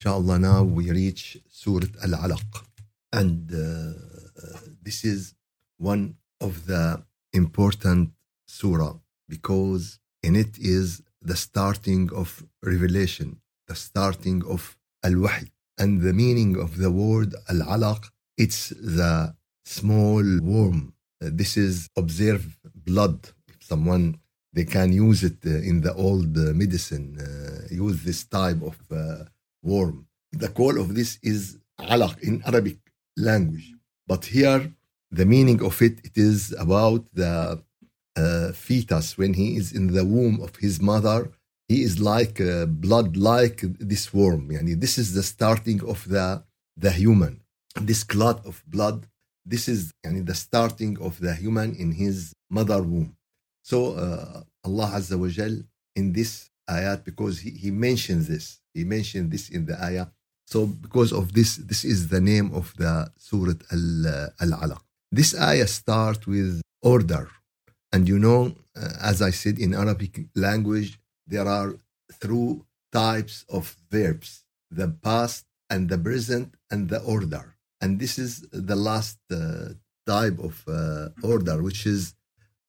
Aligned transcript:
Inshallah, 0.00 0.38
now 0.38 0.62
we 0.62 0.92
reach 0.92 1.38
Surah 1.50 1.88
Al 2.04 2.14
Alaq. 2.24 2.50
And 3.12 3.50
uh, 3.52 3.94
this 4.80 5.04
is 5.04 5.34
one 5.76 6.14
of 6.40 6.66
the 6.66 7.02
important 7.32 8.10
surah 8.46 8.94
because 9.28 9.98
in 10.22 10.36
it 10.36 10.56
is 10.56 11.02
the 11.20 11.34
starting 11.34 12.10
of 12.14 12.44
revelation, 12.62 13.40
the 13.66 13.74
starting 13.74 14.44
of 14.46 14.76
Al 15.02 15.14
Wahy. 15.14 15.50
And 15.78 16.00
the 16.00 16.12
meaning 16.12 16.56
of 16.56 16.76
the 16.76 16.92
word 16.92 17.34
Al 17.48 17.62
Alaq, 17.76 18.04
it's 18.36 18.68
the 18.68 19.34
small 19.64 20.22
worm. 20.40 20.92
Uh, 21.20 21.30
this 21.32 21.56
is 21.56 21.88
observe 21.96 22.56
blood. 22.72 23.18
If 23.48 23.64
someone 23.64 24.20
they 24.52 24.64
can 24.64 24.92
use 24.92 25.24
it 25.24 25.38
uh, 25.44 25.50
in 25.70 25.80
the 25.80 25.94
old 25.94 26.38
uh, 26.38 26.52
medicine, 26.54 27.18
uh, 27.18 27.74
use 27.74 28.04
this 28.04 28.24
type 28.24 28.62
of 28.62 28.78
worm. 29.72 29.96
The 30.32 30.50
call 30.58 30.74
of 30.82 30.88
this 30.98 31.10
is 31.32 31.40
alaq 31.94 32.14
in 32.28 32.34
Arabic 32.50 32.78
language. 33.16 33.68
But 34.10 34.22
here, 34.36 34.62
the 35.18 35.26
meaning 35.34 35.60
of 35.68 35.74
it, 35.86 35.96
it 36.08 36.16
is 36.30 36.40
about 36.66 37.02
the 37.20 37.34
uh, 38.16 38.52
fetus 38.52 39.06
when 39.20 39.32
he 39.40 39.48
is 39.60 39.68
in 39.78 39.84
the 39.96 40.04
womb 40.14 40.36
of 40.46 40.52
his 40.56 40.80
mother. 40.80 41.30
He 41.68 41.78
is 41.88 41.94
like 42.00 42.40
uh, 42.40 42.66
blood, 42.66 43.16
like 43.16 43.58
this 43.92 44.04
worm. 44.18 44.44
Yani 44.54 44.74
this 44.84 44.96
is 45.02 45.08
the 45.18 45.22
starting 45.34 45.80
of 45.92 45.98
the 46.14 46.26
the 46.84 46.92
human. 47.02 47.34
This 47.90 48.02
clot 48.12 48.38
of 48.50 48.56
blood. 48.66 48.98
This 49.44 49.64
is 49.74 49.80
yani, 50.04 50.24
the 50.30 50.38
starting 50.46 50.94
of 51.08 51.12
the 51.24 51.34
human 51.34 51.74
in 51.82 51.92
his 51.92 52.16
mother 52.50 52.80
womb. 52.82 53.10
So 53.62 53.76
uh, 54.04 54.42
Allah 54.64 54.88
Azza 54.98 55.16
wa 55.22 55.28
Jal 55.28 55.54
in 55.94 56.12
this 56.18 56.50
ayat 56.68 57.04
because 57.04 57.40
he, 57.40 57.50
he 57.50 57.70
mentions 57.70 58.28
this. 58.28 58.60
He 58.74 58.84
mentioned 58.84 59.30
this 59.30 59.48
in 59.48 59.66
the 59.66 59.76
ayah. 59.82 60.06
So 60.46 60.66
because 60.66 61.12
of 61.12 61.32
this, 61.32 61.56
this 61.56 61.84
is 61.84 62.08
the 62.08 62.20
name 62.20 62.54
of 62.54 62.74
the 62.76 63.10
Surah 63.16 63.54
Al-Alaq. 63.72 64.80
This 65.10 65.38
ayah 65.38 65.66
start 65.66 66.26
with 66.26 66.60
order. 66.82 67.28
And 67.92 68.08
you 68.08 68.18
know, 68.18 68.54
uh, 68.76 68.92
as 69.00 69.22
I 69.22 69.30
said 69.30 69.58
in 69.58 69.74
Arabic 69.74 70.20
language, 70.34 70.98
there 71.26 71.48
are 71.48 71.74
three 72.12 72.60
types 72.92 73.44
of 73.48 73.76
verbs, 73.90 74.44
the 74.70 74.88
past 74.88 75.44
and 75.70 75.88
the 75.88 75.98
present 75.98 76.54
and 76.70 76.88
the 76.88 77.00
order. 77.02 77.56
And 77.80 77.98
this 77.98 78.18
is 78.18 78.46
the 78.52 78.76
last 78.76 79.18
uh, 79.30 79.74
type 80.06 80.38
of 80.38 80.64
uh, 80.66 81.08
order, 81.22 81.62
which 81.62 81.86
is 81.86 82.14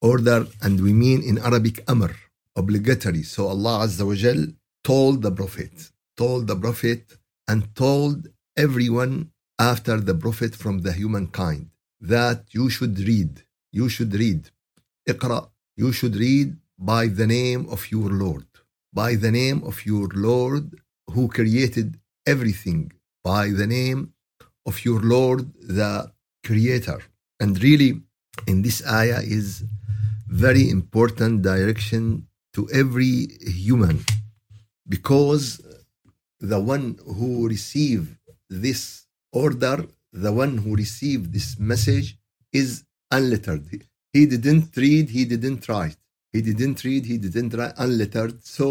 order, 0.02 0.48
and 0.62 0.80
we 0.82 0.94
mean 0.94 1.24
in 1.24 1.38
Arabic 1.40 1.84
amr, 1.88 2.14
obligatory. 2.56 3.24
So 3.24 3.48
Allah 3.48 3.86
Azza 3.86 4.06
wa 4.06 4.16
Jal 4.16 4.48
told 4.84 5.22
the 5.22 5.32
Prophet, 5.32 5.92
told 6.18 6.48
the 6.48 6.56
Prophet, 6.56 7.18
and 7.48 7.74
told 7.76 8.28
everyone 8.58 9.32
after 9.58 10.00
the 10.00 10.16
Prophet 10.16 10.56
from 10.56 10.80
the 10.80 10.94
humankind 10.94 11.70
that 12.02 12.46
you 12.52 12.70
should 12.70 12.98
read, 13.00 13.44
you 13.72 13.90
should 13.90 14.14
read. 14.14 14.50
Iqra, 15.08 15.50
you 15.76 15.92
should 15.92 16.16
read 16.16 16.56
by 16.78 17.08
the 17.08 17.28
name 17.28 17.68
of 17.70 17.92
your 17.92 18.10
Lord, 18.10 18.48
by 18.94 19.16
the 19.16 19.32
name 19.32 19.64
of 19.64 19.86
your 19.86 20.08
Lord 20.14 20.66
who 21.14 21.28
created 21.28 22.00
everything, 22.26 22.92
by 23.24 23.50
the 23.50 23.68
name 23.68 24.14
of 24.66 24.86
your 24.86 25.02
Lord, 25.02 25.52
the 25.62 26.12
Creator. 26.46 27.02
And 27.40 27.62
really, 27.62 28.02
in 28.48 28.62
this 28.62 28.86
ayah 28.88 29.22
is 29.22 29.64
very 30.28 30.70
important 30.70 31.42
direction 31.42 32.28
to 32.60 32.70
every 32.84 33.16
human 33.64 33.98
because 34.96 35.62
the 36.52 36.60
one 36.60 36.86
who 37.18 37.48
receive 37.48 38.02
this 38.50 38.82
order 39.32 39.78
the 40.12 40.34
one 40.44 40.58
who 40.64 40.76
received 40.76 41.32
this 41.32 41.50
message 41.60 42.18
is 42.52 42.84
unlettered. 43.12 43.64
He 44.16 44.26
didn't 44.26 44.76
read 44.76 45.06
he 45.18 45.24
didn't 45.34 45.62
write. 45.70 46.00
He 46.34 46.42
didn't 46.42 46.84
read 46.84 47.06
he 47.06 47.18
didn't 47.26 47.54
write 47.54 47.76
unlettered. 47.78 48.44
So 48.44 48.66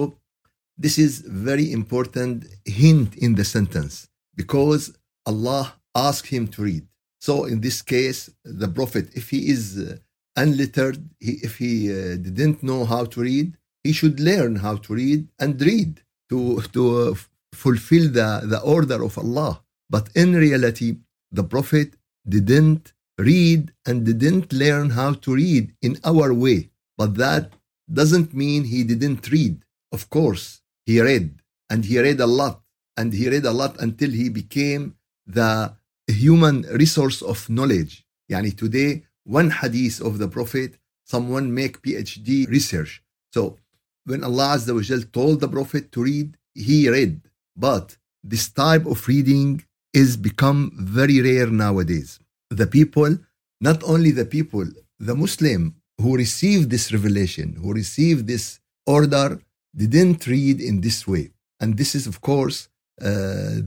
this 0.76 0.99
is 0.99 1.12
very 1.20 1.72
important 1.72 2.37
hint 2.65 3.10
in 3.16 3.31
the 3.38 3.47
sentence 3.56 4.09
because 4.41 4.82
allah 5.31 5.65
asked 5.94 6.28
him 6.37 6.44
to 6.55 6.62
read. 6.70 6.84
So 7.26 7.44
in 7.44 7.60
this 7.66 7.78
case 7.94 8.20
the 8.44 8.69
prophet 8.78 9.06
if 9.20 9.31
he 9.31 9.41
is 9.55 9.62
uh, 9.78 9.97
unlettered, 10.38 10.99
he, 11.19 11.32
if 11.49 11.59
he 11.59 11.72
uh, 11.91 12.16
didn't 12.16 12.62
know 12.62 12.84
how 12.84 13.05
to 13.05 13.20
read, 13.20 13.57
he 13.84 13.93
should 13.93 14.21
learn 14.21 14.56
how 14.56 14.77
to 14.77 14.94
read 14.94 15.28
and 15.39 15.61
read 15.61 16.03
to, 16.31 16.61
to 16.75 16.83
uh, 16.99 17.15
fulfill 17.53 18.09
the, 18.11 18.43
the 18.44 18.61
order 18.61 19.03
of 19.03 19.19
Allah. 19.19 19.62
But 19.91 20.09
in 20.15 20.34
reality, 20.34 20.97
the 21.33 21.44
Prophet 21.44 21.94
didn't 22.28 22.93
read 23.19 23.72
and 23.87 24.05
didn't 24.05 24.53
learn 24.53 24.91
how 24.91 25.15
to 25.15 25.34
read 25.34 25.75
in 25.83 25.99
our 26.05 26.33
way. 26.33 26.71
But 26.97 27.17
that 27.17 27.53
doesn't 27.93 28.34
mean 28.34 28.65
he 28.65 28.84
didn't 28.84 29.31
read. 29.31 29.65
Of 29.93 30.11
course, 30.11 30.61
he 30.84 31.00
read 31.00 31.41
and 31.71 31.84
he 31.84 31.99
read 31.99 32.21
a 32.21 32.27
lot 32.27 32.62
and 32.97 33.12
he 33.12 33.28
read 33.28 33.44
a 33.44 33.53
lot 33.53 33.81
until 33.81 34.11
he 34.11 34.28
became 34.28 34.94
the 35.27 35.75
human 36.06 36.62
resource 36.62 37.22
of 37.22 37.49
knowledge. 37.49 38.05
Yani 38.31 38.56
today, 38.56 39.05
one 39.25 39.50
hadith 39.50 40.00
of 40.00 40.19
the 40.19 40.28
Prophet, 40.28 40.78
someone 41.05 41.55
make 41.55 41.83
PhD 41.83 42.49
research. 42.49 43.03
So 43.33 43.59
when 44.08 44.24
Allah 44.24 44.56
Azza 44.56 44.72
wa 44.74 44.82
told 45.12 45.41
the 45.41 45.48
Prophet 45.48 45.92
to 45.92 46.02
read, 46.02 46.36
he 46.54 46.88
read. 46.88 47.20
But 47.56 47.96
this 48.22 48.48
type 48.48 48.86
of 48.86 49.06
reading 49.06 49.64
is 49.92 50.16
become 50.16 50.60
very 50.74 51.20
rare 51.20 51.50
nowadays. 51.64 52.10
The 52.50 52.66
people, 52.66 53.12
not 53.60 53.82
only 53.92 54.10
the 54.10 54.24
people, 54.24 54.66
the 54.98 55.14
Muslim 55.14 55.62
who 56.00 56.16
received 56.16 56.70
this 56.70 56.92
revelation, 56.92 57.56
who 57.60 57.72
received 57.72 58.26
this 58.26 58.60
order, 58.86 59.28
didn't 59.74 60.26
read 60.26 60.60
in 60.60 60.80
this 60.80 61.06
way. 61.06 61.30
And 61.60 61.76
this 61.76 61.94
is, 61.94 62.06
of 62.06 62.20
course, 62.20 62.69
uh, 63.00 63.04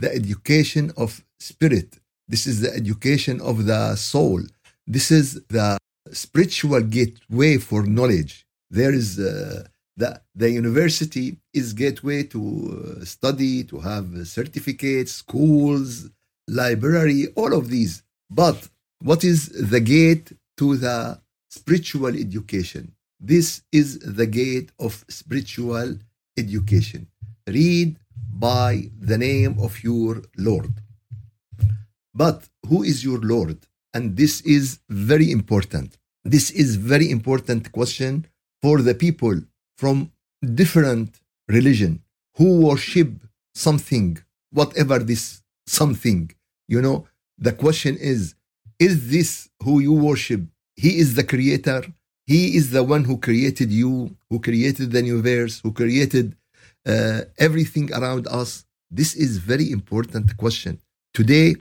the 0.01 0.09
education 0.13 0.91
of 0.97 1.23
spirit. 1.39 1.89
This 2.27 2.47
is 2.47 2.61
the 2.61 2.73
education 2.81 3.41
of 3.41 3.65
the 3.65 3.95
soul. 3.95 4.41
This 4.87 5.11
is 5.11 5.41
the 5.57 5.77
spiritual 6.11 6.81
gateway 6.81 7.57
for 7.57 7.83
knowledge. 7.83 8.45
There 8.69 8.93
is 8.93 9.19
uh, 9.19 9.63
the, 9.97 10.21
the 10.35 10.49
university 10.49 11.37
is 11.53 11.73
gateway 11.73 12.23
to 12.23 12.97
uh, 13.01 13.05
study, 13.05 13.63
to 13.65 13.79
have 13.79 14.27
certificates, 14.27 15.11
schools, 15.11 16.09
library, 16.47 17.27
all 17.35 17.53
of 17.53 17.69
these. 17.69 18.03
But 18.29 18.69
what 19.01 19.23
is 19.23 19.49
the 19.49 19.79
gate 19.79 20.31
to 20.57 20.77
the 20.77 21.19
spiritual 21.49 22.15
education? 22.15 22.93
This 23.19 23.61
is 23.71 23.99
the 23.99 24.25
gate 24.25 24.71
of 24.79 25.03
spiritual 25.09 25.97
education. 26.37 27.07
Read 27.47 27.97
by 28.29 28.89
the 28.99 29.17
name 29.17 29.57
of 29.59 29.83
your 29.83 30.23
Lord. 30.37 30.73
But 32.13 32.47
who 32.67 32.83
is 32.83 33.03
your 33.03 33.19
Lord? 33.19 33.57
And 33.93 34.15
this 34.15 34.41
is 34.41 34.79
very 34.89 35.31
important. 35.31 35.97
This 36.23 36.51
is 36.51 36.75
very 36.75 37.09
important 37.11 37.71
question 37.71 38.25
for 38.61 38.81
the 38.81 38.95
people 38.95 39.41
from 39.81 40.11
different 40.61 41.09
religion 41.47 41.93
who 42.37 42.47
worship 42.67 43.11
something, 43.55 44.09
whatever 44.51 44.99
this 44.99 45.41
something. 45.65 46.21
You 46.67 46.81
know, 46.85 47.07
the 47.47 47.53
question 47.63 47.97
is, 47.97 48.35
is 48.87 49.09
this 49.09 49.49
who 49.63 49.79
you 49.79 49.93
worship? 49.93 50.41
He 50.75 50.91
is 51.03 51.15
the 51.15 51.23
creator. 51.23 51.81
He 52.27 52.55
is 52.59 52.69
the 52.69 52.83
one 52.83 53.03
who 53.05 53.17
created 53.17 53.71
you, 53.71 54.15
who 54.29 54.39
created 54.39 54.91
the 54.91 55.03
universe, 55.03 55.61
who 55.63 55.71
created 55.81 56.35
uh, 56.85 57.21
everything 57.47 57.91
around 57.91 58.27
us. 58.27 58.65
This 58.99 59.15
is 59.15 59.49
very 59.51 59.71
important 59.71 60.37
question. 60.37 60.73
Today 61.19 61.55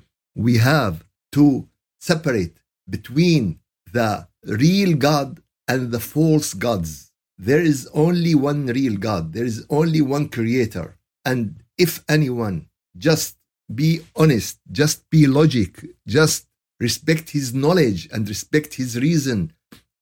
we 0.46 0.58
have 0.58 1.04
to 1.36 1.66
separate 2.00 2.56
between 2.96 3.60
the 3.92 4.28
real 4.44 4.94
God 5.08 5.40
and 5.66 5.90
the 5.90 6.00
false 6.00 6.52
gods. 6.52 7.09
There 7.42 7.62
is 7.62 7.88
only 7.94 8.34
one 8.34 8.66
real 8.66 8.98
God. 8.98 9.32
There 9.32 9.46
is 9.46 9.64
only 9.70 10.02
one 10.02 10.28
creator. 10.28 10.98
And 11.24 11.62
if 11.78 12.04
anyone 12.06 12.66
just 12.98 13.38
be 13.74 14.00
honest, 14.14 14.58
just 14.70 15.08
be 15.08 15.26
logic, 15.26 15.86
just 16.06 16.46
respect 16.78 17.30
his 17.30 17.54
knowledge 17.54 18.10
and 18.12 18.28
respect 18.28 18.74
his 18.74 19.00
reason 19.00 19.54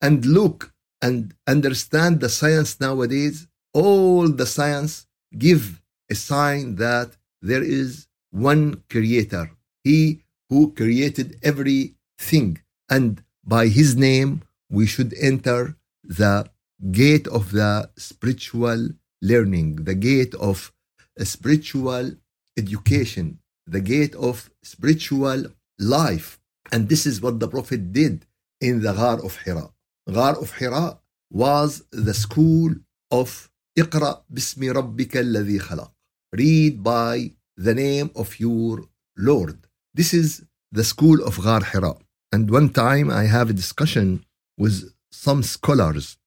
and 0.02 0.26
look 0.26 0.72
and 1.00 1.32
understand 1.46 2.18
the 2.18 2.28
science 2.28 2.80
nowadays, 2.80 3.46
all 3.72 4.26
the 4.26 4.46
science 4.46 5.06
give 5.36 5.80
a 6.10 6.16
sign 6.16 6.74
that 6.74 7.16
there 7.40 7.62
is 7.62 8.08
one 8.32 8.82
creator. 8.90 9.52
He 9.84 10.24
who 10.48 10.72
created 10.72 11.38
everything. 11.44 12.58
And 12.90 13.22
by 13.44 13.68
his 13.68 13.94
name, 13.94 14.42
we 14.68 14.86
should 14.86 15.14
enter 15.14 15.76
the 16.02 16.50
gate 16.90 17.26
of 17.28 17.52
the 17.52 17.90
spiritual 17.96 18.90
learning, 19.20 19.76
the 19.84 19.94
gate 19.94 20.34
of 20.34 20.72
spiritual 21.18 22.12
education, 22.56 23.38
the 23.66 23.80
gate 23.80 24.14
of 24.14 24.50
spiritual 24.62 25.44
life. 25.78 26.38
And 26.72 26.88
this 26.88 27.06
is 27.06 27.20
what 27.20 27.40
the 27.40 27.48
Prophet 27.48 27.92
did 27.92 28.26
in 28.60 28.82
the 28.82 28.92
Ghar 28.92 29.24
of 29.24 29.36
Hira. 29.44 29.70
Ghar 30.12 30.36
of 30.38 30.56
Hira 30.56 30.98
was 31.30 31.84
the 31.90 32.14
school 32.14 32.74
of 33.10 33.50
Iqra 33.78 34.22
bismi 34.32 34.72
rabbika 34.72 35.18
alladhi 35.24 35.60
khalaq. 35.60 35.90
Read 36.32 36.82
by 36.82 37.32
the 37.56 37.74
name 37.74 38.10
of 38.14 38.38
your 38.38 38.84
Lord. 39.16 39.66
This 39.94 40.12
is 40.14 40.44
the 40.72 40.84
school 40.84 41.22
of 41.24 41.42
Ghar 41.42 41.64
Hira. 41.64 41.94
And 42.32 42.50
one 42.50 42.70
time 42.70 43.10
I 43.10 43.24
have 43.24 43.50
a 43.50 43.54
discussion 43.54 44.24
with 44.56 44.92
some 45.10 45.42
scholars. 45.42 46.18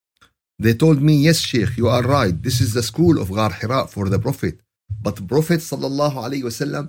They 0.64 0.76
told 0.76 1.02
me, 1.02 1.14
yes, 1.28 1.40
Sheikh, 1.40 1.76
you 1.76 1.88
are 1.96 2.04
right. 2.04 2.36
This 2.48 2.62
is 2.62 2.72
the 2.78 2.84
school 2.92 3.16
of 3.20 3.28
Ghar 3.38 3.52
Hira 3.60 3.88
for 3.88 4.06
the 4.14 4.20
Prophet. 4.20 4.56
But 5.06 5.16
Prophet 5.28 5.60
sallallahu 5.72 6.18
alaihi 6.26 6.44
wasallam 6.50 6.86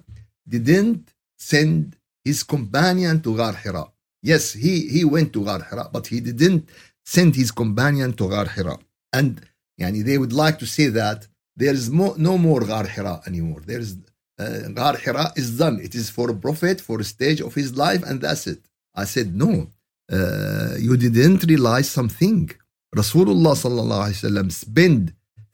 didn't 0.46 1.08
send 1.38 1.96
his 2.22 2.42
companion 2.54 3.22
to 3.22 3.30
Ghar 3.34 3.54
Hira. 3.54 3.84
Yes, 4.22 4.52
he, 4.52 4.88
he 4.94 5.02
went 5.14 5.32
to 5.32 5.40
Ghar 5.48 5.62
Hira, 5.68 5.88
but 5.90 6.06
he 6.12 6.20
didn't 6.20 6.68
send 7.14 7.34
his 7.34 7.50
companion 7.50 8.12
to 8.18 8.28
Ghar 8.28 8.48
Hira. 8.56 8.76
And 9.10 9.40
yani, 9.80 10.04
they 10.04 10.18
would 10.18 10.34
like 10.34 10.58
to 10.58 10.66
say 10.66 10.88
that 10.88 11.26
there 11.56 11.72
is 11.72 11.88
mo- 11.88 12.16
no 12.18 12.36
more 12.36 12.60
Ghar 12.60 12.86
Hira 12.86 13.22
anymore. 13.26 13.62
There 13.64 13.80
is 13.80 13.96
uh, 14.38 14.68
Ghar 14.74 14.96
Hira 14.98 15.32
is 15.34 15.56
done. 15.56 15.80
It 15.82 15.94
is 15.94 16.10
for 16.10 16.30
a 16.30 16.34
prophet, 16.34 16.78
for 16.88 17.00
a 17.00 17.04
stage 17.04 17.40
of 17.40 17.54
his 17.54 17.74
life, 17.74 18.02
and 18.08 18.20
that's 18.20 18.46
it. 18.46 18.60
I 18.94 19.04
said, 19.04 19.34
no, 19.34 19.68
uh, 20.12 20.74
you 20.78 20.94
didn't 20.98 21.44
realize 21.44 21.90
something. 21.90 22.50
Rasulullah 22.94 23.54
sallallahu 23.56 24.04
alaihi 24.06 24.20
wasallam 24.20 24.52
spent 24.52 25.12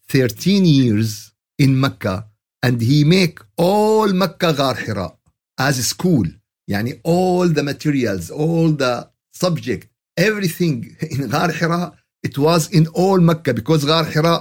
13 0.08 0.64
years 0.64 1.32
in 1.56 1.80
Mecca 1.80 2.26
and 2.64 2.80
he 2.80 3.04
make 3.04 3.38
all 3.56 4.08
Mecca 4.12 4.52
Ghar 4.52 4.74
Hira 4.74 5.12
as 5.56 5.78
a 5.78 5.84
school. 5.84 6.26
Yani 6.68 7.00
all 7.04 7.48
the 7.48 7.62
materials, 7.62 8.30
all 8.30 8.72
the 8.72 9.08
subject, 9.32 9.88
everything 10.16 10.96
in 11.00 11.28
Ghar 11.28 11.52
Hira, 11.52 11.92
it 12.24 12.36
was 12.36 12.68
in 12.72 12.88
all 12.88 13.20
Mecca 13.20 13.54
because 13.54 13.84
Ghar 13.84 14.04
Hira, 14.04 14.34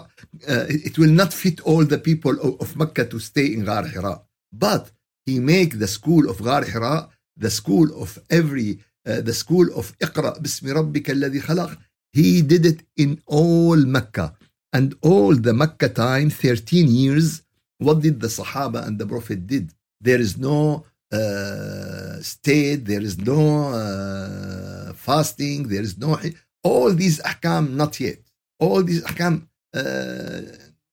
uh, 0.49 0.65
it 0.67 0.97
will 0.97 1.11
not 1.11 1.31
fit 1.33 1.61
all 1.61 1.85
the 1.85 1.99
people 1.99 2.31
of, 2.41 2.59
of 2.59 2.75
Mecca 2.75 3.05
to 3.05 3.19
stay 3.19 3.53
in 3.53 3.63
Ghar 3.65 3.85
Hira. 3.85 4.21
But 4.51 4.89
he 5.27 5.39
make 5.39 5.77
the 5.77 5.87
school 5.87 6.29
of 6.29 6.43
Ghar 6.43 6.63
Hira, 6.63 7.09
the 7.35 7.51
school 7.51 8.01
of 8.01 8.17
every, 8.31 8.79
uh, 9.05 9.21
the 9.21 9.33
school 9.33 9.67
of 9.75 9.95
Iqra 9.99 10.41
bismi 10.41 10.73
rabbika 10.73 11.13
alladhi 11.13 11.41
khalaq. 11.41 11.77
He 12.11 12.41
did 12.41 12.65
it 12.65 12.81
in 12.95 13.21
all 13.25 13.77
Mecca. 13.77 14.35
And 14.73 14.95
all 15.01 15.35
the 15.35 15.53
Mecca 15.53 15.89
time, 15.89 16.29
13 16.29 16.87
years, 16.87 17.41
what 17.79 18.01
did 18.01 18.19
the 18.19 18.27
Sahaba 18.27 18.85
and 18.85 18.99
the 18.99 19.05
Prophet 19.05 19.47
did? 19.47 19.71
There 20.01 20.19
is 20.19 20.37
no 20.37 20.85
uh, 21.11 22.21
state, 22.21 22.85
there 22.85 23.01
is 23.01 23.17
no 23.17 23.69
uh, 23.69 24.93
fasting, 24.93 25.67
there 25.67 25.81
is 25.81 25.97
no... 25.97 26.19
All 26.63 26.91
these 26.93 27.19
ahkam 27.21 27.75
not 27.75 27.99
yet. 27.99 28.19
All 28.59 28.83
these 28.83 29.03
ahkam 29.03 29.47
uh, 29.73 30.41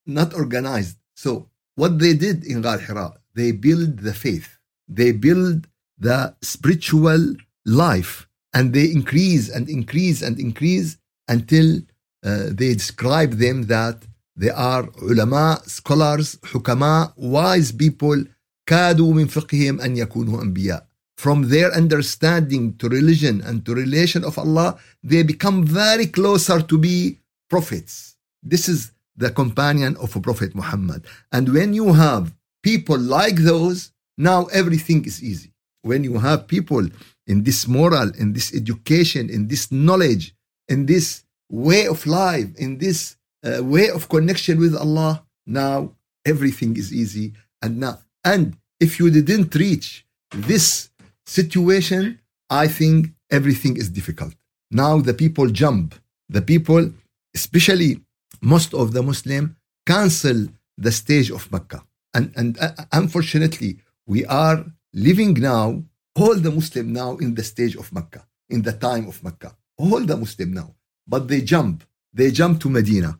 not 0.07 0.35
organized. 0.35 0.99
So 1.17 1.49
what 1.75 1.99
they 1.99 2.15
did 2.15 2.45
in 2.45 2.63
Ghar 2.63 2.79
Hira, 2.79 3.15
they 3.35 3.53
build 3.53 3.99
the 3.99 4.15
faith. 4.15 4.59
They 4.87 5.13
build 5.13 5.67
the 5.99 6.35
spiritual 6.43 7.35
life 7.65 8.29
and 8.53 8.73
they 8.73 8.91
increase 8.91 9.49
and 9.49 9.69
increase 9.69 10.23
and 10.23 10.39
increase 10.39 10.99
until 11.28 11.82
uh, 12.24 12.48
they 12.52 12.74
describe 12.74 13.34
them 13.34 13.64
that 13.64 13.98
they 14.36 14.50
are 14.50 14.90
ulama, 15.02 15.62
scholars, 15.66 16.38
حكماء, 16.44 17.14
wise 17.18 17.72
people 17.72 18.26
كادوا 18.70 19.14
من 19.14 19.28
فقههم 19.28 19.82
أن 19.82 19.98
يكونوا 19.98 20.42
أنبياء. 20.42 20.86
From 21.18 21.50
their 21.50 21.74
understanding 21.74 22.78
to 22.78 22.88
religion 22.88 23.42
and 23.42 23.66
to 23.66 23.74
relation 23.74 24.24
of 24.24 24.38
Allah, 24.38 24.80
they 25.04 25.24
become 25.24 25.66
very 25.66 26.06
closer 26.06 26.62
to 26.62 26.78
be 26.78 27.20
prophets. 27.50 28.16
This 28.42 28.70
is 28.70 28.92
the 29.18 29.30
companion 29.30 29.98
of 29.98 30.16
a 30.16 30.22
Prophet 30.22 30.56
Muhammad. 30.56 31.06
And 31.34 31.54
when 31.54 31.74
you 31.74 31.92
have 31.92 32.34
people 32.64 32.98
like 32.98 33.36
those, 33.36 33.92
now 34.18 34.46
everything 34.46 35.04
is 35.04 35.22
easy. 35.22 35.52
When 35.82 36.06
you 36.06 36.20
have 36.20 36.48
people 36.48 36.88
in 37.28 37.44
this 37.44 37.68
moral, 37.68 38.12
in 38.18 38.32
this 38.34 38.54
education, 38.54 39.30
in 39.30 39.48
this 39.48 39.72
knowledge, 39.72 40.34
in 40.69 40.87
this 40.87 41.25
way 41.51 41.87
of 41.87 42.07
life, 42.07 42.55
in 42.57 42.79
this 42.79 43.17
uh, 43.45 43.63
way 43.63 43.91
of 43.91 44.09
connection 44.09 44.59
with 44.59 44.75
Allah, 44.75 45.25
now 45.47 45.93
everything 46.25 46.77
is 46.77 46.93
easy. 46.93 47.35
And 47.63 47.81
now, 47.81 47.99
and 48.25 48.57
if 48.81 48.99
you 48.99 49.11
didn't 49.11 49.55
reach 49.55 50.07
this 50.31 50.91
situation, 51.27 52.21
I 52.51 52.69
think 52.69 53.13
everything 53.31 53.77
is 53.77 53.89
difficult. 53.89 54.35
Now 54.71 54.99
the 54.99 55.15
people 55.15 55.49
jump. 55.49 55.95
The 56.29 56.43
people, 56.43 56.93
especially 57.35 58.01
most 58.41 58.75
of 58.75 58.93
the 58.93 59.03
Muslim, 59.03 59.57
cancel 59.87 60.49
the 60.77 60.93
stage 60.93 61.31
of 61.31 61.51
Mecca. 61.53 61.85
And, 62.15 62.33
and 62.37 62.59
uh, 62.59 62.71
unfortunately, 62.93 63.79
we 64.07 64.25
are 64.27 64.65
living 64.93 65.35
now, 65.35 65.83
all 66.17 66.37
the 66.37 66.51
Muslim 66.51 66.93
now 66.93 67.17
in 67.17 67.35
the 67.35 67.43
stage 67.43 67.77
of 67.77 67.93
Mecca, 67.93 68.27
in 68.49 68.63
the 68.63 68.73
time 68.73 69.09
of 69.09 69.23
Mecca. 69.23 69.57
All 69.79 70.01
the 70.01 70.17
Muslim 70.17 70.53
now. 70.53 70.75
But 71.07 71.29
they 71.29 71.41
jump. 71.41 71.85
They 72.13 72.31
jump 72.31 72.61
to 72.63 72.69
Medina. 72.71 73.19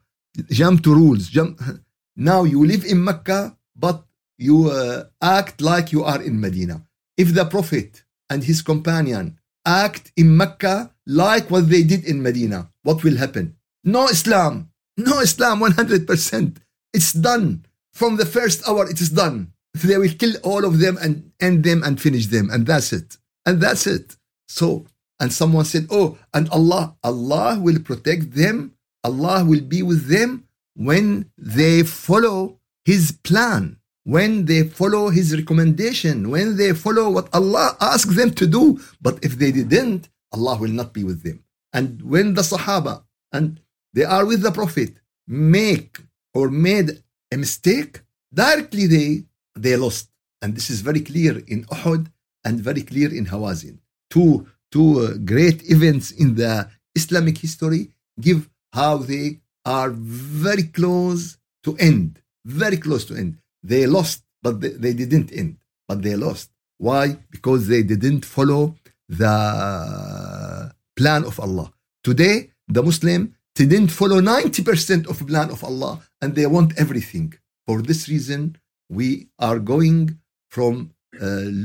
Jump 0.51 0.83
to 0.85 0.95
rules. 0.95 1.29
Jump. 1.29 1.61
Now 2.17 2.45
you 2.45 2.65
live 2.65 2.85
in 2.85 3.03
mecca 3.03 3.57
but 3.75 4.05
you 4.39 4.71
uh, 4.71 5.05
act 5.21 5.61
like 5.61 5.91
you 5.91 6.05
are 6.05 6.23
in 6.23 6.41
medina. 6.41 6.87
If 7.17 7.35
the 7.35 7.45
prophet 7.45 8.05
and 8.31 8.45
his 8.45 8.63
companion 8.63 9.39
act 9.67 10.13
in 10.17 10.37
mecca 10.37 10.93
like 11.07 11.51
what 11.51 11.69
they 11.69 11.83
did 11.83 12.05
in 12.05 12.23
medina 12.23 12.71
what 12.85 13.03
will 13.03 13.17
happen? 13.17 13.57
No 13.83 14.07
islam. 14.07 14.71
No 14.97 15.21
islam 15.21 15.61
100% 15.61 16.57
it's 16.93 17.13
done. 17.13 17.67
From 17.93 18.17
the 18.17 18.27
first 18.27 18.69
hour 18.69 18.89
it 18.89 19.01
is 19.01 19.11
done. 19.11 19.53
They 19.75 19.99
will 19.99 20.15
kill 20.17 20.37
all 20.45 20.65
of 20.65 20.79
them 20.79 20.97
and 21.03 21.33
end 21.41 21.65
them 21.65 21.83
and 21.83 22.01
finish 22.01 22.27
them. 22.27 22.49
And 22.49 22.65
that's 22.65 22.93
it. 22.93 23.19
And 23.45 23.61
that's 23.61 23.89
it. 23.89 24.17
So 24.47 24.87
and 25.21 25.33
someone 25.33 25.65
said 25.65 25.87
oh 25.91 26.19
and 26.33 26.49
allah 26.51 26.95
allah 27.03 27.59
will 27.61 27.81
protect 27.81 28.33
them 28.35 28.75
Allah 29.05 29.45
will 29.45 29.61
be 29.61 29.83
with 29.83 30.09
them 30.09 30.49
when 30.75 31.31
they 31.37 31.83
follow 31.83 32.59
His 32.85 33.13
plan, 33.13 33.77
when 34.05 34.47
they 34.47 34.65
follow 34.65 35.11
His 35.11 35.37
recommendation, 35.37 36.31
when 36.31 36.57
they 36.57 36.73
follow 36.73 37.11
what 37.11 37.29
Allah 37.33 37.77
asked 37.81 38.17
them 38.17 38.33
to 38.33 38.47
do. 38.47 38.81
But 39.01 39.23
if 39.23 39.37
they 39.39 39.53
didn't, 39.53 40.09
Allah 40.33 40.57
will 40.59 40.73
not 40.73 40.93
be 40.95 41.05
with 41.05 41.23
them. 41.23 41.45
And 41.73 42.03
when 42.03 42.35
the 42.35 42.43
Sahaba 42.43 43.05
and 43.31 43.61
they 43.93 44.05
are 44.05 44.25
with 44.25 44.43
the 44.43 44.51
Prophet 44.51 44.95
make 45.29 45.99
or 46.33 46.49
made 46.49 47.03
a 47.31 47.37
mistake, 47.37 48.01
directly 48.33 48.87
they 48.87 49.25
they 49.55 49.77
lost. 49.77 50.09
And 50.41 50.57
this 50.57 50.71
is 50.71 50.81
very 50.81 51.01
clear 51.01 51.39
in 51.47 51.65
Uhud 51.67 52.11
and 52.45 52.61
very 52.61 52.83
clear 52.83 53.15
in 53.15 53.27
Hawazin. 53.27 53.79
Two 54.11 54.47
two 54.75 54.91
uh, 54.99 55.15
great 55.33 55.59
events 55.71 56.11
in 56.11 56.35
the 56.35 56.69
Islamic 57.01 57.39
history 57.39 57.83
give 58.21 58.41
how 58.73 58.97
they 58.97 59.39
are 59.65 59.91
very 59.91 60.65
close 60.65 61.39
to 61.63 61.77
end, 61.79 62.21
very 62.45 62.77
close 62.77 63.05
to 63.07 63.15
end. 63.15 63.39
They 63.63 63.87
lost, 63.87 64.25
but 64.43 64.61
they, 64.61 64.71
they 64.71 64.93
didn't 64.93 65.31
end, 65.33 65.59
but 65.89 66.03
they 66.03 66.17
lost. 66.17 66.51
Why? 66.79 67.17
Because 67.31 67.69
they 67.69 67.83
didn't 67.85 68.25
follow 68.25 68.75
the 69.09 70.73
plan 70.97 71.23
of 71.25 71.39
Allah. 71.39 71.73
Today, 72.03 72.51
the 72.67 72.83
Muslim 72.83 73.23
didn't 73.55 73.89
follow 74.01 74.21
90% 74.21 75.07
of 75.09 75.25
plan 75.27 75.51
of 75.51 75.63
Allah 75.63 76.01
and 76.21 76.35
they 76.35 76.47
want 76.47 76.77
everything. 76.77 77.33
For 77.67 77.81
this 77.81 78.09
reason, 78.09 78.57
we 78.91 79.29
are 79.39 79.61
going 79.61 80.19
from 80.51 80.91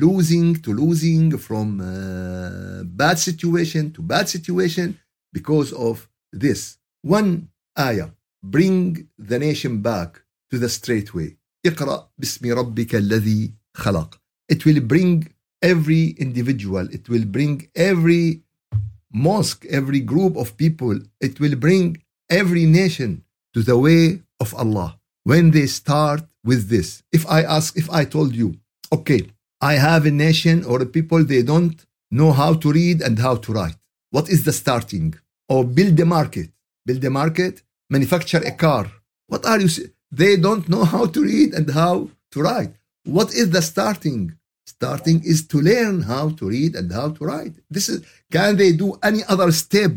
losing 0.04 0.56
to 0.64 0.72
losing, 0.72 1.36
from 1.38 1.80
uh, 1.80 2.82
bad 2.84 3.18
situation 3.18 3.92
to 3.92 4.02
bad 4.02 4.28
situation 4.28 4.98
because 5.32 5.72
of 5.72 6.08
this. 6.32 6.78
One 7.02 7.48
ayah 7.78 8.10
bring 8.42 9.08
the 9.18 9.38
nation 9.38 9.80
back 9.80 10.22
to 10.50 10.58
the 10.58 10.68
straight 10.68 11.14
way. 11.14 11.36
اقرأ 11.66 12.10
باسم 12.18 12.52
ربك 12.52 12.94
الذي 12.94 13.52
خلق. 13.74 14.20
It 14.52 14.64
will 14.66 14.80
bring 14.80 15.28
every 15.62 16.10
individual, 16.18 16.86
it 16.92 17.08
will 17.08 17.24
bring 17.24 17.68
every 17.74 18.42
mosque, 19.12 19.64
every 19.70 20.00
group 20.00 20.36
of 20.36 20.56
people, 20.56 20.98
it 21.20 21.40
will 21.40 21.56
bring 21.56 21.96
every 22.28 22.66
nation 22.66 23.24
to 23.54 23.62
the 23.62 23.78
way 23.78 24.20
of 24.40 24.54
Allah. 24.54 24.98
When 25.22 25.52
they 25.52 25.66
start 25.66 26.22
with 26.44 26.68
this, 26.68 27.02
if 27.12 27.26
I 27.26 27.40
ask, 27.42 27.76
if 27.82 27.88
I 27.90 28.04
told 28.04 28.34
you, 28.34 28.48
okay, 28.92 29.22
I 29.61 29.73
have 29.73 30.05
a 30.05 30.11
nation 30.11 30.63
or 30.63 30.81
a 30.81 30.85
people, 30.85 31.23
they 31.23 31.43
don't 31.43 31.85
know 32.11 32.31
how 32.31 32.53
to 32.55 32.71
read 32.71 33.01
and 33.01 33.19
how 33.19 33.35
to 33.35 33.53
write. 33.53 33.77
What 34.11 34.29
is 34.29 34.43
the 34.45 34.53
starting? 34.53 35.15
Or 35.47 35.63
build 35.63 35.99
a 35.99 36.05
market 36.05 36.51
build 36.89 37.03
a 37.03 37.09
market, 37.21 37.55
manufacture 37.95 38.43
a 38.51 38.53
car. 38.65 38.85
What 39.31 39.45
are 39.45 39.59
you? 39.63 39.69
They 40.21 40.33
don't 40.45 40.65
know 40.73 40.83
how 40.93 41.05
to 41.13 41.19
read 41.31 41.49
and 41.57 41.67
how 41.81 41.95
to 42.33 42.37
write. 42.47 42.73
what 43.17 43.29
is 43.41 43.47
the 43.55 43.63
starting? 43.73 44.21
Starting 44.75 45.19
is 45.31 45.39
to 45.51 45.57
learn 45.71 45.95
how 46.13 46.25
to 46.37 46.43
read 46.55 46.71
and 46.79 46.87
how 46.99 47.07
to 47.15 47.21
write. 47.29 47.55
This 47.75 47.85
is 47.91 47.97
can 48.35 48.51
they 48.61 48.71
do 48.83 48.87
any 49.09 49.21
other 49.33 49.49
step 49.63 49.93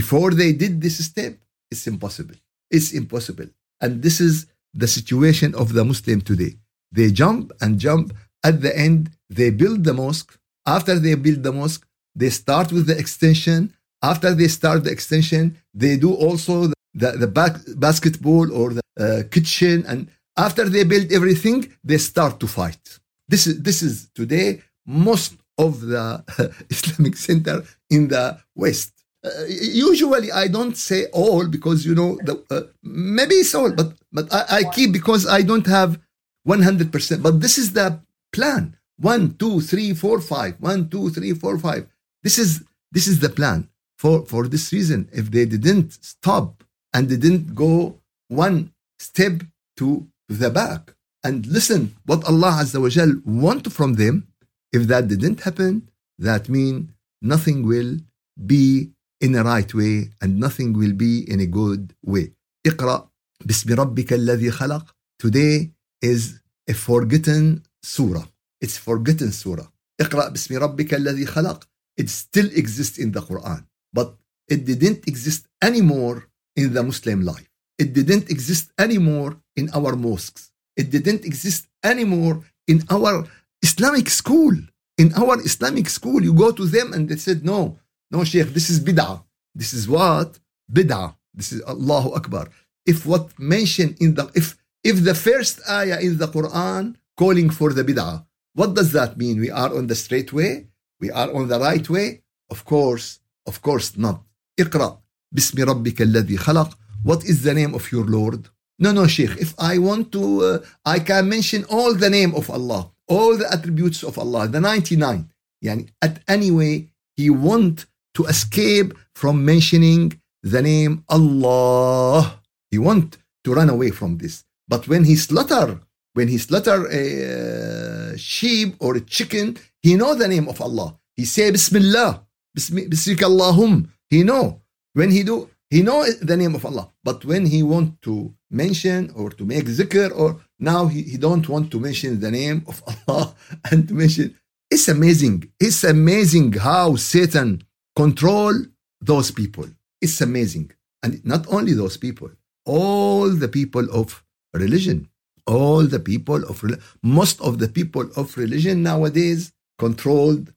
before 0.00 0.30
they 0.40 0.50
did 0.62 0.74
this 0.84 0.96
step? 1.10 1.34
It's 1.72 1.86
impossible. 1.92 2.38
It's 2.76 2.90
impossible. 3.00 3.48
And 3.82 3.92
this 4.06 4.16
is 4.26 4.34
the 4.82 4.90
situation 4.98 5.50
of 5.62 5.66
the 5.76 5.84
Muslim 5.92 6.18
today. 6.30 6.52
They 6.96 7.08
jump 7.22 7.44
and 7.62 7.70
jump. 7.86 8.06
At 8.44 8.60
the 8.60 8.76
end, 8.76 9.10
they 9.30 9.50
build 9.50 9.84
the 9.84 9.94
mosque. 9.94 10.38
After 10.66 10.98
they 10.98 11.14
build 11.14 11.42
the 11.42 11.52
mosque, 11.52 11.86
they 12.14 12.30
start 12.30 12.72
with 12.72 12.86
the 12.86 12.96
extension. 12.98 13.72
After 14.02 14.34
they 14.34 14.48
start 14.48 14.84
the 14.84 14.90
extension, 14.90 15.56
they 15.74 15.96
do 15.96 16.12
also 16.14 16.66
the, 16.66 16.74
the, 16.94 17.12
the 17.12 17.26
back, 17.26 17.56
basketball 17.76 18.52
or 18.52 18.74
the 18.74 18.82
uh, 18.98 19.22
kitchen. 19.30 19.84
And 19.86 20.08
after 20.36 20.68
they 20.68 20.84
build 20.84 21.12
everything, 21.12 21.72
they 21.84 21.98
start 21.98 22.40
to 22.40 22.46
fight. 22.46 22.98
This 23.28 23.46
is, 23.46 23.62
this 23.62 23.82
is 23.82 24.10
today 24.14 24.60
most 24.86 25.34
of 25.58 25.80
the 25.80 26.24
Islamic 26.70 27.16
center 27.16 27.62
in 27.90 28.08
the 28.08 28.38
West. 28.54 28.92
Uh, 29.24 29.30
usually 29.48 30.32
I 30.32 30.48
don't 30.48 30.76
say 30.76 31.06
all 31.12 31.46
because 31.46 31.86
you 31.86 31.94
know 31.94 32.18
the, 32.24 32.42
uh, 32.50 32.62
maybe 32.82 33.36
it's 33.36 33.54
all, 33.54 33.70
but 33.70 33.92
but 34.10 34.32
I, 34.34 34.44
I 34.58 34.62
keep 34.64 34.92
because 34.92 35.26
I 35.28 35.42
don't 35.42 35.66
have 35.66 36.00
100%. 36.46 37.22
But 37.22 37.40
this 37.40 37.56
is 37.56 37.72
the 37.72 38.00
plan. 38.31 38.75
One, 38.97 39.35
two, 39.35 39.61
three, 39.61 39.93
four, 39.93 40.19
five. 40.21 40.55
One, 40.59 40.89
two, 40.89 41.09
three, 41.09 41.33
four, 41.33 41.57
five. 41.59 41.87
This 42.23 42.37
is 42.39 42.63
this 42.91 43.07
is 43.07 43.19
the 43.19 43.29
plan. 43.29 43.69
For 43.97 44.25
for 44.25 44.47
this 44.47 44.71
reason, 44.73 45.09
if 45.11 45.31
they 45.31 45.45
didn't 45.45 45.89
stop 46.03 46.63
and 46.93 47.09
they 47.09 47.17
didn't 47.17 47.55
go 47.55 47.99
one 48.27 48.73
step 48.99 49.43
to 49.77 50.07
the 50.29 50.49
back 50.49 50.93
and 51.23 51.45
listen 51.45 51.95
what 52.05 52.23
Allah 52.25 52.59
Azza 52.61 52.81
wa 52.81 52.89
Jal 52.89 53.13
want 53.25 53.71
from 53.71 53.93
them, 53.95 54.27
if 54.71 54.83
that 54.87 55.07
didn't 55.07 55.41
happen, 55.41 55.87
that 56.19 56.49
mean 56.49 56.93
nothing 57.21 57.65
will 57.65 57.97
be 58.45 58.91
in 59.21 59.35
a 59.35 59.43
right 59.43 59.73
way 59.73 60.09
and 60.21 60.39
nothing 60.39 60.73
will 60.73 60.93
be 60.93 61.29
in 61.31 61.39
a 61.39 61.45
good 61.45 61.93
way. 62.05 62.31
اقرأ 62.67 63.09
باسم 63.45 63.73
ربك 63.73 64.13
الذي 64.13 64.51
خلق. 64.51 64.85
Today 65.19 65.71
is 66.01 66.39
a 66.69 66.73
forgotten 66.73 67.63
surah. 67.81 68.25
It's 68.61 68.77
forgotten 68.77 69.31
surah. 69.31 69.67
اقرأ 70.01 70.29
باسم 70.29 70.57
ربك 70.57 70.93
الذي 70.93 71.25
خلق. 71.25 71.63
It 71.97 72.09
still 72.09 72.49
exists 72.51 72.97
in 72.97 73.11
the 73.11 73.21
Quran, 73.21 73.65
but 73.93 74.15
it 74.47 74.65
didn't 74.65 75.07
exist 75.07 75.47
anymore 75.61 76.29
in 76.55 76.73
the 76.73 76.83
Muslim 76.83 77.21
life. 77.21 77.49
It 77.77 77.93
didn't 77.93 78.29
exist 78.29 78.71
anymore 78.77 79.37
in 79.55 79.69
our 79.73 79.95
mosques. 79.95 80.51
It 80.75 80.89
didn't 80.89 81.25
exist 81.25 81.67
anymore 81.83 82.43
in 82.67 82.83
our 82.89 83.27
Islamic 83.61 84.09
school. 84.09 84.55
In 84.97 85.13
our 85.13 85.39
Islamic 85.41 85.89
school, 85.89 86.23
you 86.23 86.33
go 86.33 86.51
to 86.51 86.65
them 86.65 86.93
and 86.93 87.07
they 87.09 87.17
said, 87.17 87.45
no, 87.45 87.79
no, 88.11 88.23
Sheikh, 88.23 88.49
this 88.53 88.69
is 88.69 88.79
bid'ah. 88.79 89.23
This 89.53 89.73
is 89.73 89.87
what? 89.87 90.39
Bid'ah. 90.71 91.15
This 91.33 91.51
is 91.51 91.61
Allahu 91.63 92.13
Akbar. 92.13 92.47
If 92.85 93.05
what 93.05 93.37
mentioned 93.37 93.97
in 93.99 94.15
the, 94.15 94.31
if, 94.33 94.57
if 94.83 95.03
the 95.03 95.13
first 95.13 95.59
ayah 95.69 95.99
in 95.99 96.17
the 96.17 96.27
Quran 96.27 96.95
calling 97.21 97.49
for 97.49 97.73
the 97.73 97.83
bid'ah, 97.83 98.25
what 98.53 98.73
does 98.73 98.91
that 98.91 99.17
mean? 99.17 99.39
We 99.39 99.51
are 99.51 99.75
on 99.75 99.87
the 99.87 99.95
straight 99.95 100.33
way? 100.33 100.67
We 100.99 101.11
are 101.11 101.33
on 101.33 101.47
the 101.47 101.59
right 101.59 101.87
way? 101.89 102.23
Of 102.49 102.65
course, 102.65 103.19
of 103.45 103.61
course 103.61 103.97
not. 103.97 104.23
اقرأ 104.59 105.01
باسم 105.31 105.63
ربك 105.63 106.01
الذي 106.01 106.37
خلق. 106.37 106.69
What 107.03 107.23
is 107.25 107.43
the 107.43 107.53
name 107.53 107.73
of 107.75 107.91
your 107.91 108.05
Lord? 108.05 108.49
No, 108.79 108.91
no, 108.91 109.07
Sheikh. 109.07 109.37
If 109.37 109.53
I 109.59 109.77
want 109.77 110.11
to, 110.11 110.23
uh, 110.43 110.59
I 110.85 110.99
can 110.99 111.29
mention 111.29 111.63
all 111.65 111.93
the 111.95 112.09
name 112.09 112.33
of 112.35 112.49
Allah, 112.49 112.91
all 113.07 113.37
the 113.37 113.51
attributes 113.51 114.03
of 114.03 114.17
Allah, 114.17 114.47
the 114.47 114.59
99. 114.59 115.29
Yani, 115.63 115.89
at 116.01 116.21
any 116.27 116.51
way, 116.51 116.89
he 117.15 117.29
want 117.29 117.85
to 118.13 118.25
escape 118.25 118.93
from 119.15 119.43
mentioning 119.45 120.19
the 120.43 120.61
name 120.61 121.03
Allah. 121.09 122.39
He 122.69 122.77
want 122.77 123.17
to 123.43 123.53
run 123.53 123.69
away 123.69 123.89
from 123.91 124.17
this. 124.17 124.43
But 124.67 124.87
when 124.87 125.03
he 125.05 125.15
slaughter, 125.15 125.79
when 126.14 126.28
he 126.28 126.38
slaughter 126.38 126.86
a 126.90 128.12
uh, 128.12 128.16
sheep 128.16 128.76
or 128.80 128.96
a 128.96 129.00
chicken, 129.00 129.56
he 129.80 129.94
know 129.96 130.14
the 130.14 130.28
name 130.28 130.48
of 130.48 130.60
Allah. 130.60 130.98
He 131.16 131.24
say 131.24 131.50
Bismillah, 131.50 132.22
Bismika 132.56 133.26
Allahum. 133.32 133.88
He 134.10 134.22
know. 134.22 134.60
When 134.94 135.10
he 135.10 135.22
do, 135.22 135.48
he 135.70 135.82
know 135.82 136.04
the 136.20 136.36
name 136.36 136.54
of 136.54 136.64
Allah. 136.66 136.90
But 137.02 137.24
when 137.24 137.46
he 137.46 137.62
want 137.62 138.02
to 138.02 138.34
mention 138.50 139.10
or 139.16 139.30
to 139.30 139.44
make 139.44 139.64
zikr 139.64 140.14
or 140.14 140.40
now 140.58 140.86
he, 140.86 141.02
he 141.02 141.16
don't 141.16 141.48
want 141.48 141.70
to 141.70 141.80
mention 141.80 142.20
the 142.20 142.30
name 142.30 142.62
of 142.68 142.82
Allah 143.08 143.34
and 143.70 143.88
to 143.88 143.94
mention 143.94 144.36
it's 144.70 144.88
amazing. 144.88 145.50
It's 145.60 145.84
amazing 145.84 146.54
how 146.54 146.96
Satan 146.96 147.62
control 147.94 148.54
those 149.00 149.30
people. 149.30 149.68
It's 150.00 150.20
amazing. 150.20 150.70
And 151.02 151.24
not 151.24 151.46
only 151.48 151.74
those 151.74 151.96
people, 151.96 152.30
all 152.64 153.28
the 153.30 153.48
people 153.48 153.86
of 153.92 154.24
religion, 154.54 155.08
all 155.45 155.83
the 155.83 155.99
people 155.99 156.43
of 156.51 156.63
most 157.03 157.39
of 157.41 157.59
the 157.59 157.69
people 157.69 158.05
of 158.15 158.37
religion 158.37 158.83
nowadays 158.83 159.51
controlled 159.79 160.53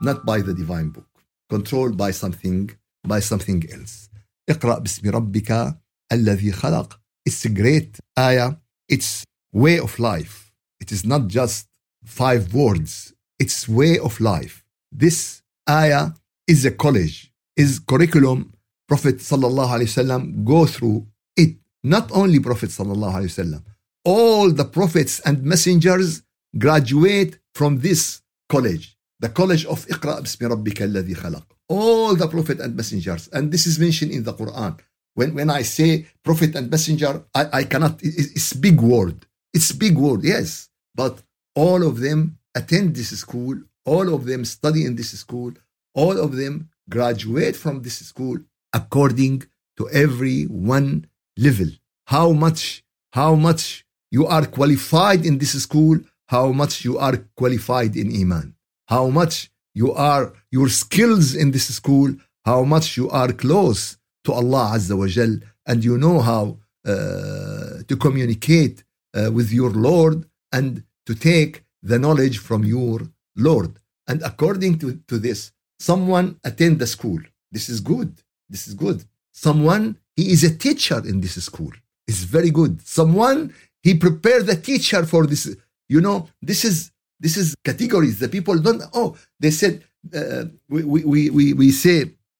not 0.00 0.26
by 0.26 0.40
the 0.40 0.54
divine 0.54 0.88
book, 0.88 1.08
controlled 1.48 1.96
by 1.96 2.10
something 2.10 2.70
by 3.04 3.20
something 3.20 3.62
else. 3.72 4.08
اقرأ 4.48 4.78
باسم 4.78 5.10
ربك 5.10 5.78
الذي 6.12 6.52
خلق. 6.52 6.98
It's 7.24 7.44
a 7.44 7.48
great 7.48 8.00
ayah. 8.18 8.54
It's 8.88 9.24
way 9.52 9.78
of 9.78 9.98
life. 9.98 10.52
It 10.80 10.90
is 10.90 11.04
not 11.04 11.28
just 11.28 11.66
five 12.04 12.52
words. 12.52 13.14
It's 13.38 13.68
way 13.68 13.98
of 13.98 14.20
life. 14.20 14.64
This 14.90 15.42
ayah 15.70 16.10
is 16.48 16.64
a 16.64 16.72
college, 16.72 17.32
is 17.56 17.78
curriculum. 17.78 18.52
Prophet 18.88 19.18
sallallahu 19.18 19.70
alaihi 19.76 19.90
wasallam 19.92 20.44
go 20.44 20.66
through 20.66 21.06
it. 21.36 21.56
Not 21.82 22.10
only 22.12 22.38
Prophet 22.40 22.70
sallallahu 22.70 23.14
alaihi 23.18 23.32
wasallam. 23.34 23.62
all 24.07 24.49
the 24.51 24.63
prophets 24.63 25.19
and 25.25 25.43
messengers 25.43 26.23
graduate 26.57 27.39
from 27.53 27.79
this 27.79 28.21
college. 28.47 28.97
The 29.19 29.27
college 29.27 29.65
of 29.65 29.85
Iqra 29.87 30.21
bismi 30.21 30.47
rabbika 30.47 30.83
alladhi 30.87 31.13
khalaq. 31.13 31.43
All 31.67 32.15
the 32.15 32.29
prophet 32.29 32.61
and 32.61 32.73
messengers. 32.73 33.27
And 33.33 33.51
this 33.51 33.67
is 33.67 33.77
mentioned 33.77 34.11
in 34.11 34.23
the 34.23 34.33
Quran. 34.33 34.79
When, 35.15 35.33
when 35.33 35.49
I 35.49 35.63
say 35.63 36.05
prophet 36.23 36.55
and 36.55 36.71
messenger, 36.71 37.25
I, 37.35 37.47
I 37.51 37.63
cannot, 37.65 37.99
it's 38.01 38.53
big 38.53 38.79
word. 38.79 39.25
It's 39.53 39.73
big 39.73 39.97
word, 39.97 40.23
yes. 40.23 40.69
But 40.95 41.21
all 41.53 41.85
of 41.85 41.99
them 41.99 42.37
attend 42.55 42.95
this 42.95 43.09
school. 43.09 43.55
All 43.83 44.13
of 44.13 44.25
them 44.25 44.45
study 44.45 44.85
in 44.85 44.95
this 44.95 45.11
school. 45.19 45.51
All 45.93 46.17
of 46.17 46.37
them 46.37 46.69
graduate 46.89 47.57
from 47.57 47.81
this 47.81 47.97
school 47.97 48.37
according 48.71 49.43
to 49.75 49.89
every 49.89 50.43
one 50.45 51.07
level. 51.35 51.67
How 52.05 52.31
much, 52.31 52.85
how 53.11 53.35
much 53.35 53.83
you 54.11 54.25
are 54.25 54.45
qualified 54.45 55.25
in 55.25 55.37
this 55.37 55.61
school, 55.61 55.99
how 56.27 56.51
much 56.51 56.83
you 56.85 56.97
are 56.97 57.17
qualified 57.35 57.95
in 57.95 58.07
Iman, 58.21 58.55
how 58.87 59.07
much 59.09 59.49
you 59.73 59.93
are, 59.93 60.33
your 60.51 60.69
skills 60.69 61.35
in 61.35 61.51
this 61.51 61.73
school, 61.75 62.15
how 62.45 62.63
much 62.63 62.97
you 62.97 63.09
are 63.09 63.31
close 63.31 63.97
to 64.23 64.33
Allah 64.33 64.71
Azza 64.75 64.97
wa 64.97 65.07
Jal, 65.07 65.37
and 65.65 65.83
you 65.83 65.97
know 65.97 66.19
how 66.21 66.57
uh, 66.85 67.83
to 67.87 67.95
communicate 67.99 68.83
uh, 69.13 69.31
with 69.31 69.51
your 69.51 69.71
Lord 69.71 70.25
and 70.51 70.83
to 71.05 71.13
take 71.15 71.63
the 71.83 71.99
knowledge 71.99 72.37
from 72.39 72.63
your 72.63 73.01
Lord. 73.35 73.79
And 74.07 74.21
according 74.23 74.79
to, 74.79 74.99
to 75.07 75.17
this, 75.17 75.51
someone 75.79 76.39
attend 76.43 76.79
the 76.79 76.87
school. 76.87 77.19
This 77.51 77.69
is 77.69 77.79
good. 77.81 78.21
This 78.49 78.67
is 78.67 78.73
good. 78.73 79.03
Someone, 79.33 79.97
he 80.15 80.31
is 80.31 80.43
a 80.43 80.55
teacher 80.55 80.99
in 81.05 81.21
this 81.21 81.35
school. 81.43 81.71
It's 82.07 82.23
very 82.23 82.49
good. 82.49 82.81
Someone, 82.87 83.53
he 83.82 83.94
prepared 83.94 84.46
the 84.46 84.56
teacher 84.56 85.04
for 85.04 85.26
this. 85.26 85.42
You 85.88 86.00
know, 86.00 86.28
this 86.40 86.64
is 86.64 86.90
this 87.20 87.36
is 87.36 87.54
categories. 87.64 88.18
The 88.18 88.28
people 88.28 88.58
don't. 88.58 88.82
Oh, 88.94 89.16
they 89.40 89.50
said 89.50 89.84
uh, 90.14 90.44
we, 90.68 90.82
we 90.84 91.30
we 91.30 91.52
we 91.52 91.70
say 91.70 91.96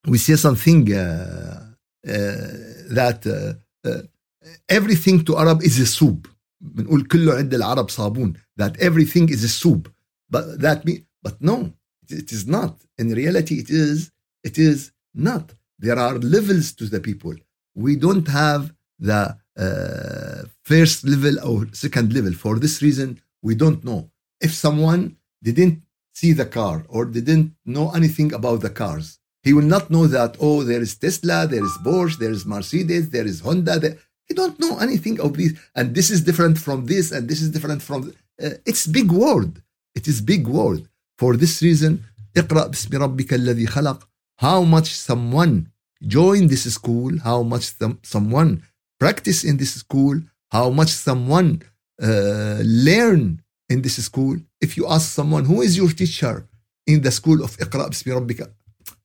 we 0.06 0.18
say 0.18 0.37
something 0.37 0.92
uh, 0.92 0.99
uh, 0.99 2.12
that 2.99 3.21
uh, 3.26 3.88
uh, 3.88 4.02
everything 4.68 5.25
to 5.25 5.37
Arab 5.38 5.62
is 5.62 5.78
a 5.80 5.87
soup. 5.87 6.28
بنقول 6.62 7.06
كله 7.06 7.35
عند 7.35 7.54
العرب 7.54 7.90
صابون 7.90 8.35
that 8.56 8.76
everything 8.78 9.28
is 9.28 9.42
a 9.44 9.49
soup 9.49 9.88
but 10.30 10.61
that 10.61 10.85
mean 10.85 11.04
but 11.23 11.40
no 11.40 11.73
it 12.09 12.30
is 12.32 12.47
not 12.47 12.75
in 12.99 13.09
reality 13.12 13.54
it 13.64 13.71
is 13.71 14.11
it 14.44 14.59
is 14.59 14.92
not 15.14 15.44
there 15.78 15.99
are 15.99 16.14
levels 16.37 16.73
to 16.73 16.85
the 16.87 17.00
people 17.00 17.35
we 17.75 17.97
don't 17.97 18.28
have 18.28 18.62
the 19.09 19.23
uh, 19.59 20.25
first 20.66 21.04
level 21.04 21.37
or 21.49 21.66
second 21.73 22.12
level 22.12 22.32
for 22.32 22.59
this 22.59 22.82
reason 22.82 23.21
we 23.42 23.54
don't 23.54 23.85
know 23.85 24.11
if 24.40 24.52
someone 24.52 25.16
didn't 25.42 25.82
see 26.14 26.32
the 26.32 26.44
car 26.44 26.85
or 26.88 27.04
didn't 27.04 27.54
know 27.64 27.90
anything 27.92 28.32
about 28.32 28.61
the 28.61 28.71
cars 28.71 29.18
he 29.42 29.52
will 29.52 29.71
not 29.75 29.90
know 29.90 30.06
that 30.06 30.37
oh 30.40 30.62
there 30.62 30.82
is 30.87 30.94
tesla 30.97 31.47
there 31.47 31.64
is 31.64 31.76
porsche 31.85 32.18
there 32.18 32.35
is 32.37 32.44
mercedes 32.47 33.11
there 33.11 33.26
is 33.26 33.40
honda 33.40 33.78
there, 33.78 33.97
he 34.26 34.35
don't 34.35 34.59
know 34.61 34.78
anything 34.78 35.21
of 35.21 35.37
this 35.37 35.52
and 35.76 35.94
this 35.94 36.11
is 36.11 36.21
different 36.28 36.56
from 36.59 36.87
this 36.87 37.12
and 37.12 37.28
this 37.28 37.40
is 37.42 37.50
different 37.50 37.82
from 37.82 38.12
uh, 38.44 38.50
it's 38.66 38.87
big 38.87 39.11
word 39.11 39.62
it 39.94 40.06
is 40.06 40.21
big 40.21 40.47
word 40.47 40.82
for 41.18 41.37
this 41.37 41.62
reason 41.62 42.02
اقرأ 42.37 42.66
باسم 42.66 42.97
ربك 42.97 43.35
الذي 43.35 43.66
خلق 43.66 44.09
how 44.40 44.62
much 44.62 44.94
someone 44.94 45.66
join 46.06 46.47
this 46.47 46.64
school 46.75 47.18
how 47.18 47.42
much 47.42 47.75
some, 47.78 47.99
someone 48.02 48.62
practice 48.99 49.44
in 49.44 49.56
this 49.56 49.75
school 49.75 50.21
how 50.51 50.70
much 50.70 50.89
someone 50.89 51.62
uh, 52.01 52.60
learn 52.63 53.42
in 53.70 53.82
this 53.82 54.04
school. 54.04 54.38
If 54.62 54.77
you 54.77 54.88
ask 54.88 55.12
someone, 55.12 55.46
who 55.46 55.62
is 55.62 55.77
your 55.77 55.89
teacher 55.89 56.48
in 56.86 57.01
the 57.01 57.12
school 57.12 57.44
of 57.44 57.58
Iqra 57.58 57.89
bismi 57.89 58.13
rabbika? 58.13 58.50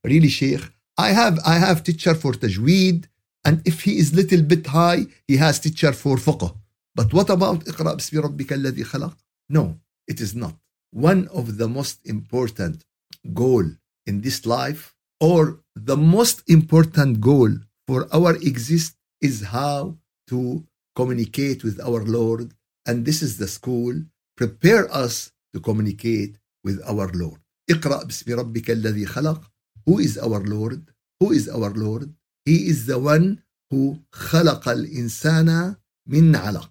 Really, 0.04 0.28
Sheikh, 0.28 0.62
I 0.96 1.08
have, 1.10 1.38
I 1.44 1.56
have 1.58 1.82
teacher 1.82 2.14
for 2.14 2.32
tajweed. 2.32 3.06
And 3.44 3.60
if 3.64 3.82
he 3.82 3.98
is 3.98 4.14
little 4.14 4.42
bit 4.42 4.66
high, 4.68 5.06
he 5.26 5.36
has 5.38 5.58
teacher 5.58 5.92
for 5.92 6.16
fiqh. 6.16 6.54
But 6.94 7.12
what 7.12 7.28
about 7.30 7.64
Iqra 7.64 7.96
bismi 7.96 8.22
rabbika 8.22 8.56
alladhi 8.58 8.84
khalaq? 8.84 9.14
No, 9.48 9.78
it 10.06 10.20
is 10.20 10.34
not. 10.34 10.54
One 10.90 11.28
of 11.28 11.58
the 11.58 11.68
most 11.68 11.98
important 12.04 12.84
goal 13.32 13.64
in 14.06 14.20
this 14.20 14.46
life 14.46 14.94
or 15.20 15.60
the 15.74 15.96
most 15.96 16.42
important 16.48 17.20
goal 17.20 17.50
for 17.86 18.08
our 18.12 18.34
exist 18.36 18.96
is 19.20 19.42
how 19.42 19.96
to 20.28 20.64
communicate 20.95 21.63
with 21.63 21.79
our 21.81 22.03
Lord 22.03 22.51
and 22.85 23.05
this 23.05 23.21
is 23.21 23.37
the 23.37 23.47
school 23.47 23.93
prepare 24.35 24.85
us 24.93 25.31
to 25.53 25.59
communicate 25.59 26.37
with 26.63 26.81
our 26.85 27.07
Lord 27.13 27.39
اقرأ 27.69 28.03
باسم 28.03 28.33
ربك 28.33 28.71
الذي 28.71 29.05
خلق 29.05 29.41
Who 29.87 29.99
is 29.99 30.17
our 30.17 30.41
Lord? 30.43 30.81
Who 31.21 31.31
is 31.31 31.47
our 31.47 31.71
Lord? 31.71 32.13
He 32.45 32.67
is 32.67 32.85
the 32.85 32.99
one 32.99 33.41
who 33.71 33.99
خلق 34.11 34.69
الإنسان 34.69 35.75
من 36.09 36.35
علق. 36.35 36.69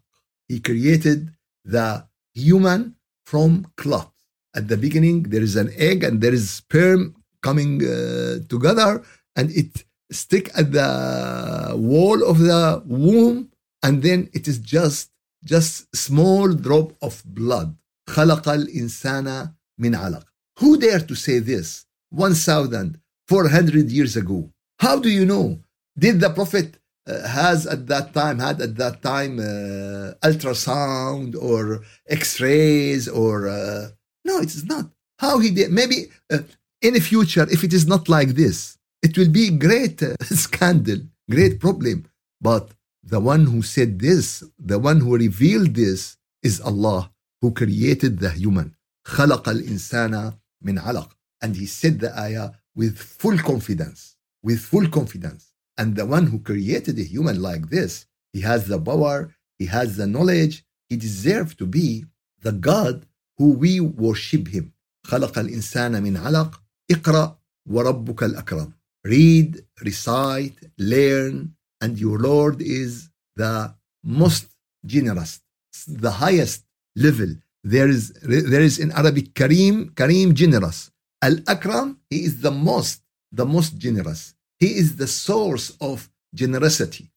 He 0.49 0.61
created 0.61 1.33
the 1.65 2.05
human 2.35 2.95
from 3.25 3.67
clot. 3.77 4.13
At 4.55 4.69
the 4.69 4.77
beginning, 4.77 5.25
there 5.25 5.43
is 5.43 5.57
an 5.57 5.71
egg 5.77 6.05
and 6.05 6.21
there 6.21 6.35
is 6.35 6.51
sperm 6.51 7.17
coming 7.43 7.83
uh, 7.83 8.39
together 8.49 9.03
and 9.35 9.51
it 9.51 9.85
stick 10.11 10.51
at 10.55 10.73
the 10.73 11.75
wall 11.77 12.23
of 12.23 12.39
the 12.39 12.83
womb 12.87 13.50
and 13.83 14.03
then 14.03 14.29
it 14.33 14.49
is 14.49 14.59
just 14.59 15.11
just 15.45 15.95
small 15.95 16.53
drop 16.53 16.93
of 17.03 17.23
blood. 17.25 17.77
خلق 18.09 18.49
الإنسان 18.49 19.51
من 19.79 19.95
علق. 19.95 20.25
Who 20.61 20.79
dare 20.79 21.01
to 21.01 21.15
say 21.15 21.39
this 21.39 21.85
1,400 22.11 23.91
years 23.91 24.17
ago? 24.17 24.51
How 24.79 24.99
do 24.99 25.09
you 25.09 25.25
know? 25.25 25.61
Did 25.99 26.21
the 26.21 26.31
Prophet 26.31 26.79
uh, 27.07 27.27
has 27.29 27.67
at 27.67 27.87
that 27.87 28.13
time 28.13 28.39
had 28.39 28.61
at 28.61 28.77
that 28.77 29.03
time 29.03 29.39
uh, 29.39 30.15
ultrasound 30.29 31.37
or 31.41 31.83
X-rays 32.09 33.09
or 33.09 33.49
uh, 33.49 33.89
no, 34.25 34.39
it 34.39 34.55
is 34.55 34.65
not. 34.65 34.87
How 35.19 35.39
he 35.39 35.51
did? 35.51 35.71
Maybe 35.71 36.11
uh, 36.33 36.39
in 36.83 36.95
the 36.95 37.01
future, 37.01 37.47
if 37.51 37.63
it 37.65 37.73
is 37.73 37.87
not 37.87 38.09
like 38.09 38.31
this, 38.31 38.77
it 39.03 39.17
will 39.17 39.29
be 39.29 39.51
great 39.51 40.03
uh, 40.03 40.17
scandal, 40.25 40.99
great 41.31 41.61
problem. 41.61 42.07
But 42.41 42.71
the 43.03 43.21
one 43.21 43.47
who 43.47 43.63
said 43.63 43.99
this, 43.99 44.43
the 44.59 44.79
one 44.79 45.01
who 45.01 45.17
revealed 45.17 45.75
this, 45.75 46.17
is 46.43 46.61
Allah, 46.61 47.11
who 47.41 47.53
created 47.53 48.19
the 48.19 48.31
human. 48.31 48.75
خلق 49.07 49.49
الإنسان 49.49 50.35
من 50.65 50.79
علق. 50.79 51.11
And 51.43 51.55
he 51.57 51.67
said 51.67 52.01
the 52.01 52.19
ayah 52.19 52.51
with 52.75 52.99
full 52.99 53.39
confidence, 53.39 54.17
with 54.43 54.61
full 54.61 54.89
confidence. 54.89 55.53
And 55.79 55.95
the 55.95 56.07
one 56.07 56.27
who 56.27 56.39
created 56.41 56.99
a 56.99 57.03
human 57.03 57.41
like 57.41 57.69
this, 57.69 58.07
he 58.33 58.41
has 58.41 58.67
the 58.67 58.81
power, 58.81 59.35
he 59.59 59.67
has 59.67 59.97
the 59.97 60.07
knowledge, 60.07 60.65
he 60.89 60.97
deserves 60.97 61.55
to 61.57 61.67
be 61.67 62.05
the 62.41 62.53
God 62.53 63.07
who 63.39 63.51
we 63.53 63.81
worship 63.81 64.49
him. 64.49 64.73
خلق 65.07 65.39
الإنسان 65.39 66.03
من 66.03 66.17
علق 66.17 66.61
اقرأ 66.91 67.39
وربك 67.69 68.23
الأكرم. 68.23 68.73
Read, 69.05 69.65
recite, 69.83 70.59
learn, 70.79 71.55
and 71.81 71.99
your 71.99 72.19
Lord 72.19 72.61
is 72.61 73.09
the 73.37 73.75
most 74.03 74.47
generous, 74.85 75.41
the 75.87 76.11
highest 76.11 76.65
level. 76.95 77.35
There 77.65 77.89
is, 77.89 78.13
there 78.23 78.63
is 78.63 78.79
in 78.79 78.93
Arabic 78.93 79.35
Kareem, 79.35 79.91
Kareem 79.91 80.35
generous. 80.35 80.91
Al-Akram, 81.23 81.99
he 82.11 82.25
is 82.25 82.41
the 82.41 82.51
most, 82.51 83.03
the 83.33 83.45
most 83.45 83.77
generous. 83.77 84.35
He 84.59 84.77
is 84.77 84.97
the 84.97 85.07
source 85.07 85.77
of 85.81 86.09
generosity. 86.35 87.11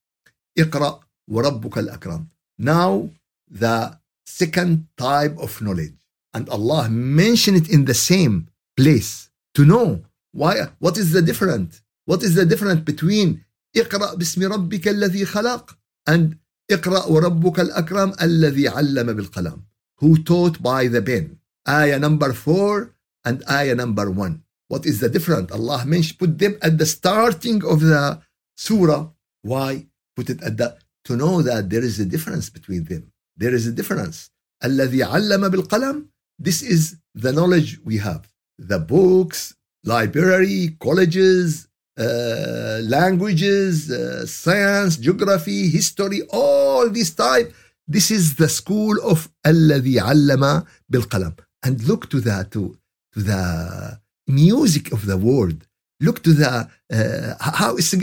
اقرأ 0.58 1.00
وربك 1.30 1.78
الأكرم. 1.78 2.28
Now, 2.58 3.10
the 3.50 3.98
second 4.26 4.88
type 4.98 5.38
of 5.38 5.62
knowledge. 5.62 5.93
And 6.34 6.50
Allah 6.50 6.89
mentioned 6.89 7.58
it 7.58 7.69
in 7.69 7.86
the 7.86 7.93
same 7.93 8.50
place 8.78 9.30
to 9.56 9.65
know 9.65 10.04
why, 10.32 10.67
what 10.80 10.98
is 10.98 11.12
the 11.12 11.22
difference? 11.22 11.82
What 12.06 12.24
is 12.24 12.36
the 12.36 12.45
difference 12.45 12.82
between 12.82 13.43
اقرأ 13.77 14.15
باسم 14.15 14.43
ربك 14.43 14.89
الذي 14.89 15.25
خلق 15.25 15.79
and 16.11 16.37
اقرأ 16.71 17.07
وربك 17.07 17.61
الأكرم 17.61 18.13
الذي 18.23 18.69
علم 18.69 19.13
بالقلم 19.13 19.63
who 20.01 20.23
taught 20.23 20.63
by 20.63 20.89
the 20.89 21.03
pen. 21.03 21.39
Ayah 21.69 21.99
number 21.99 22.33
four 22.33 22.95
and 23.25 23.43
ayah 23.51 23.75
number 23.75 24.11
one. 24.11 24.43
What 24.69 24.87
is 24.87 25.01
the 25.01 25.09
difference? 25.09 25.53
Allah 25.53 25.85
mentioned 25.87 26.19
put 26.19 26.39
them 26.39 26.59
at 26.63 26.79
the 26.79 26.87
starting 26.87 27.65
of 27.65 27.81
the 27.81 28.21
surah. 28.57 29.09
Why? 29.43 29.87
Put 30.17 30.31
it 30.31 30.43
at 30.43 30.57
the 30.57 30.77
to 31.07 31.17
know 31.17 31.43
that 31.43 31.71
there 31.71 31.85
is 31.85 32.01
a 32.01 32.07
difference 32.15 32.51
between 32.51 32.85
them. 32.85 33.13
There 33.37 33.55
is 33.55 33.67
a 33.67 33.73
difference. 33.73 34.31
الذي 34.65 35.05
علم 35.05 35.49
بالقلم. 35.49 36.09
This 36.39 36.63
is 36.63 36.97
the 37.15 37.33
knowledge 37.33 37.81
we 37.85 37.99
have. 37.99 38.29
The 38.59 38.79
books, 38.79 39.55
library, 39.85 40.77
colleges, 40.81 41.69
uh, 42.00 42.80
languages, 42.84 43.91
uh, 43.91 44.26
science, 44.26 44.98
geography, 44.98 45.69
history, 45.69 46.22
all 46.32 46.89
this 46.89 47.12
type. 47.12 47.54
This 47.88 48.12
is 48.12 48.36
the 48.36 48.50
school 48.50 48.95
of 49.04 49.30
الذي 49.45 50.00
علم 50.00 50.63
بالقلم. 50.89 51.34
And 51.65 51.84
look 51.84 52.10
to 52.10 52.19
that 52.22 52.52
to 52.52 52.78
to 53.13 53.22
the 53.22 54.00
music 54.28 54.93
of 54.93 55.06
the 55.06 55.17
word. 55.17 55.65
Look 56.00 56.24
to 56.24 56.34
the 56.34 56.69
uh, 56.93 57.34
how 57.39 57.76
is 57.76 57.93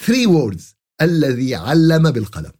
three 0.00 0.26
words 0.26 0.74
الذي 1.00 1.54
علم 1.54 2.10
بالقلم 2.10 2.52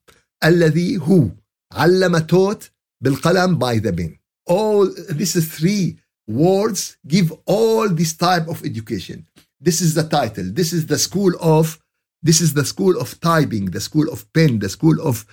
الذي 0.45 0.99
who 0.99 1.31
علم 1.73 2.19
taught 2.19 2.71
بالقلم 3.01 3.59
by 3.59 3.79
the 3.79 3.93
pen 3.93 4.19
all 4.47 4.87
this 5.11 5.37
is 5.37 5.49
three 5.59 5.97
words 6.29 6.97
give 7.07 7.33
all 7.47 7.89
this 7.89 8.13
type 8.17 8.47
of 8.49 8.65
education 8.65 9.27
this 9.61 9.81
is 9.81 9.95
the 9.95 10.07
title 10.19 10.47
this 10.61 10.73
is 10.73 10.87
the 10.87 10.99
school 10.99 11.33
of 11.41 11.79
this 12.23 12.41
is 12.41 12.55
the 12.55 12.65
school 12.65 12.95
of 13.01 13.09
typing 13.21 13.67
the 13.77 13.81
school 13.81 14.09
of 14.15 14.31
pen 14.33 14.59
the 14.59 14.69
school 14.69 14.97
of 15.11 15.27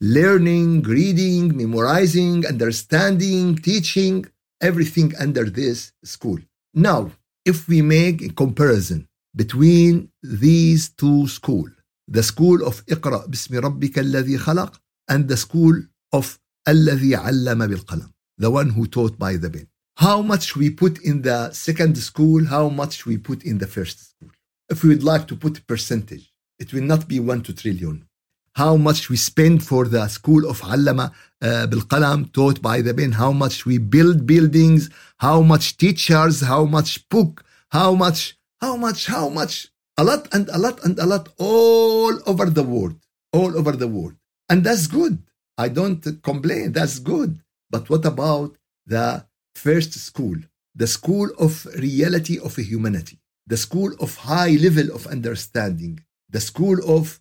learning 0.00 0.82
reading 0.82 1.56
memorizing 1.56 2.46
understanding 2.46 3.54
teaching 3.56 4.24
everything 4.60 5.12
under 5.18 5.44
this 5.44 5.92
school. 6.04 6.38
Now, 6.74 7.12
if 7.44 7.68
we 7.68 7.82
make 7.82 8.22
a 8.22 8.32
comparison 8.32 9.08
between 9.34 10.10
these 10.22 10.90
two 10.90 11.26
schools, 11.28 11.70
the 12.08 12.22
school 12.22 12.66
of 12.66 12.82
اقرأ 12.86 13.26
باسم 13.26 13.56
ربك 13.56 13.98
الذي 13.98 14.38
خلق 14.38 14.80
and 15.10 15.28
the 15.28 15.36
school 15.36 15.74
of 16.12 16.38
الذي 16.68 17.16
علم 17.16 17.66
بالقلم, 17.66 18.10
the 18.38 18.50
one 18.50 18.70
who 18.70 18.86
taught 18.86 19.18
by 19.18 19.36
the 19.36 19.50
pen. 19.50 19.66
How 19.97 20.21
much 20.21 20.55
we 20.55 20.69
put 20.69 21.01
in 21.03 21.21
the 21.21 21.51
second 21.51 21.97
school, 21.97 22.45
how 22.45 22.69
much 22.69 23.05
we 23.05 23.17
put 23.17 23.43
in 23.43 23.57
the 23.59 23.67
first 23.67 24.09
school. 24.09 24.31
If 24.69 24.83
we 24.83 24.89
would 24.89 25.03
like 25.03 25.27
to 25.27 25.35
put 25.35 25.65
percentage, 25.67 26.33
it 26.59 26.73
will 26.73 26.83
not 26.83 27.07
be 27.07 27.19
one 27.19 27.41
to 27.43 27.53
trillion 27.53 28.07
how 28.55 28.77
much 28.77 29.09
we 29.09 29.17
spend 29.17 29.63
for 29.63 29.85
the 29.85 30.07
school 30.07 30.49
of 30.49 30.61
Allama 30.61 31.11
uh, 31.41 31.67
Bilqalam 31.69 32.31
taught 32.31 32.61
by 32.61 32.81
the 32.81 32.93
pen, 32.93 33.11
how 33.11 33.31
much 33.31 33.65
we 33.65 33.77
build 33.77 34.25
buildings, 34.25 34.89
how 35.17 35.41
much 35.41 35.77
teachers, 35.77 36.41
how 36.41 36.63
much 36.63 37.07
book, 37.09 37.43
how 37.69 37.93
much, 37.93 38.37
how 38.61 38.77
much, 38.77 39.07
how 39.07 39.27
much, 39.29 39.67
a 39.97 40.03
lot 40.03 40.33
and 40.33 40.47
a 40.49 40.57
lot 40.57 40.83
and 40.85 40.97
a 40.99 41.05
lot 41.05 41.29
all 41.37 42.17
over 42.25 42.45
the 42.49 42.63
world, 42.63 42.95
all 43.33 43.57
over 43.57 43.73
the 43.73 43.87
world. 43.89 44.15
And 44.49 44.63
that's 44.63 44.87
good. 44.87 45.21
I 45.57 45.67
don't 45.67 46.01
complain. 46.23 46.71
That's 46.71 46.99
good. 46.99 47.41
But 47.69 47.89
what 47.89 48.05
about 48.05 48.55
the 48.85 49.25
first 49.54 49.92
school, 49.94 50.36
the 50.74 50.86
school 50.86 51.28
of 51.38 51.66
reality 51.88 52.38
of 52.38 52.56
humanity, 52.56 53.18
the 53.46 53.56
school 53.56 53.92
of 54.00 54.16
high 54.16 54.54
level 54.66 54.94
of 54.94 55.06
understanding, 55.06 56.00
the 56.28 56.40
school 56.40 56.78
of 56.96 57.20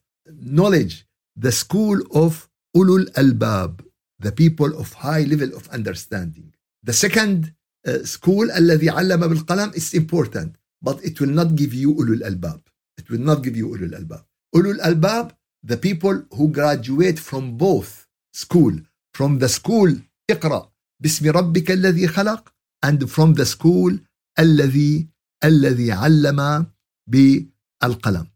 knowledge, 0.59 1.05
the 1.35 1.51
school 1.51 1.99
of 2.13 2.49
ulul 2.75 3.05
albab, 3.17 3.83
the 4.19 4.31
people 4.31 4.71
of 4.81 4.93
high 4.93 5.23
level 5.23 5.51
of 5.55 5.67
understanding. 5.69 6.53
The 6.83 6.93
second 6.93 7.53
uh, 7.87 8.03
school, 8.03 8.47
الذي 8.51 8.89
علم 8.89 9.27
بالقلم, 9.27 9.75
is 9.75 9.93
important, 9.93 10.55
but 10.81 11.03
it 11.03 11.19
will 11.19 11.29
not 11.29 11.55
give 11.55 11.73
you 11.73 11.95
ulul 11.95 12.21
albab. 12.23 12.61
It 12.97 13.09
will 13.09 13.19
not 13.19 13.41
give 13.43 13.55
you 13.57 13.67
ulul 13.69 13.93
albab. 13.95 14.23
Ulul 14.55 14.79
albab, 14.81 15.31
the 15.63 15.77
people 15.77 16.23
who 16.35 16.49
graduate 16.49 17.19
from 17.19 17.57
both 17.57 18.07
school, 18.33 18.73
from 19.13 19.39
the 19.39 19.49
school 19.49 19.91
اقرأ 20.31 20.69
باسم 21.03 21.29
ربك 21.29 21.71
الذي 21.71 22.07
خلق 22.07 22.53
and 22.85 23.09
from 23.09 23.33
the 23.33 23.45
school 23.45 23.99
الذي 24.39 25.09
الذي 25.43 25.91
علم 25.91 26.67
بالقلم. 27.07 28.27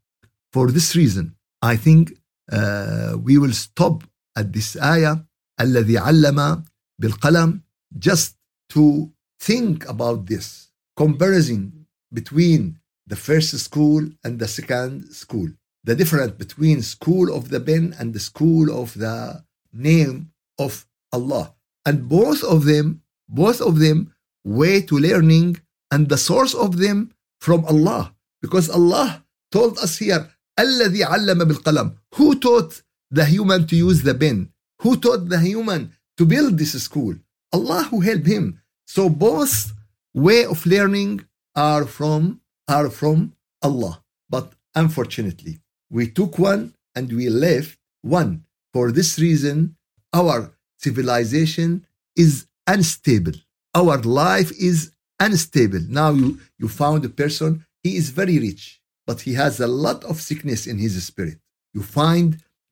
For 0.51 0.71
this 0.71 0.95
reason, 0.95 1.35
I 1.61 1.75
think 1.75 2.13
uh, 2.51 3.17
we 3.21 3.37
will 3.37 3.53
stop 3.53 4.03
at 4.35 4.53
this 4.53 4.77
ayah 4.77 5.17
الذي 5.61 5.97
علم 5.97 6.63
بالقلم 7.01 7.61
just 7.97 8.35
to 8.69 9.11
think 9.39 9.87
about 9.87 10.25
this 10.25 10.71
comparison 10.97 11.85
between 12.13 12.79
the 13.07 13.15
first 13.15 13.57
school 13.59 14.01
and 14.23 14.39
the 14.39 14.47
second 14.47 15.11
school 15.11 15.49
the 15.83 15.95
difference 15.95 16.33
between 16.43 16.81
school 16.81 17.33
of 17.37 17.49
the 17.49 17.59
pen 17.59 17.93
and 17.99 18.13
the 18.13 18.19
school 18.19 18.71
of 18.81 18.93
the 18.93 19.43
name 19.73 20.31
of 20.57 20.85
Allah 21.11 21.53
and 21.87 22.07
both 22.09 22.43
of 22.43 22.65
them 22.65 23.01
both 23.29 23.61
of 23.61 23.79
them 23.79 24.13
way 24.43 24.81
to 24.81 24.97
learning 24.97 25.57
and 25.91 26.09
the 26.09 26.17
source 26.17 26.53
of 26.53 26.77
them 26.77 27.11
from 27.39 27.65
Allah 27.65 28.13
because 28.41 28.69
Allah 28.69 29.23
told 29.51 29.77
us 29.79 29.97
here 29.97 30.29
الذي 30.59 31.03
علم 31.03 31.43
بالقلم 31.43 31.95
who 32.15 32.35
taught 32.39 32.81
the 33.11 33.25
human 33.25 33.65
to 33.67 33.75
use 33.75 34.03
the 34.03 34.13
pen 34.13 34.49
who 34.81 34.95
taught 34.97 35.29
the 35.29 35.39
human 35.39 35.91
to 36.17 36.25
build 36.25 36.57
this 36.57 36.73
school 36.83 37.15
Allah 37.51 37.83
who 37.89 38.01
helped 38.01 38.27
him 38.27 38.59
so 38.85 39.09
both 39.09 39.73
way 40.13 40.45
of 40.45 40.65
learning 40.65 41.21
are 41.55 41.85
from 41.85 42.41
are 42.67 42.89
from 42.89 43.33
Allah 43.61 44.01
but 44.29 44.53
unfortunately 44.75 45.59
we 45.89 46.07
took 46.07 46.37
one 46.39 46.73
and 46.95 47.11
we 47.11 47.29
left 47.29 47.77
one 48.01 48.43
for 48.73 48.91
this 48.91 49.19
reason 49.19 49.75
our 50.13 50.51
civilization 50.78 51.86
is 52.16 52.46
unstable. 52.66 53.32
Our 53.74 53.98
life 53.98 54.50
is 54.52 54.92
unstable. 55.20 55.84
Now 55.88 56.10
you 56.10 56.38
you 56.58 56.68
found 56.68 57.04
a 57.04 57.08
person 57.08 57.64
he 57.82 57.96
is 57.96 58.10
very 58.10 58.38
rich 58.38 58.80
but 59.06 59.22
he 59.22 59.34
has 59.34 59.58
a 59.58 59.66
lot 59.66 60.04
of 60.04 60.20
sickness 60.20 60.66
in 60.66 60.78
his 60.78 61.02
spirit. 61.02 61.38
You 61.74 61.82
find 61.82 62.28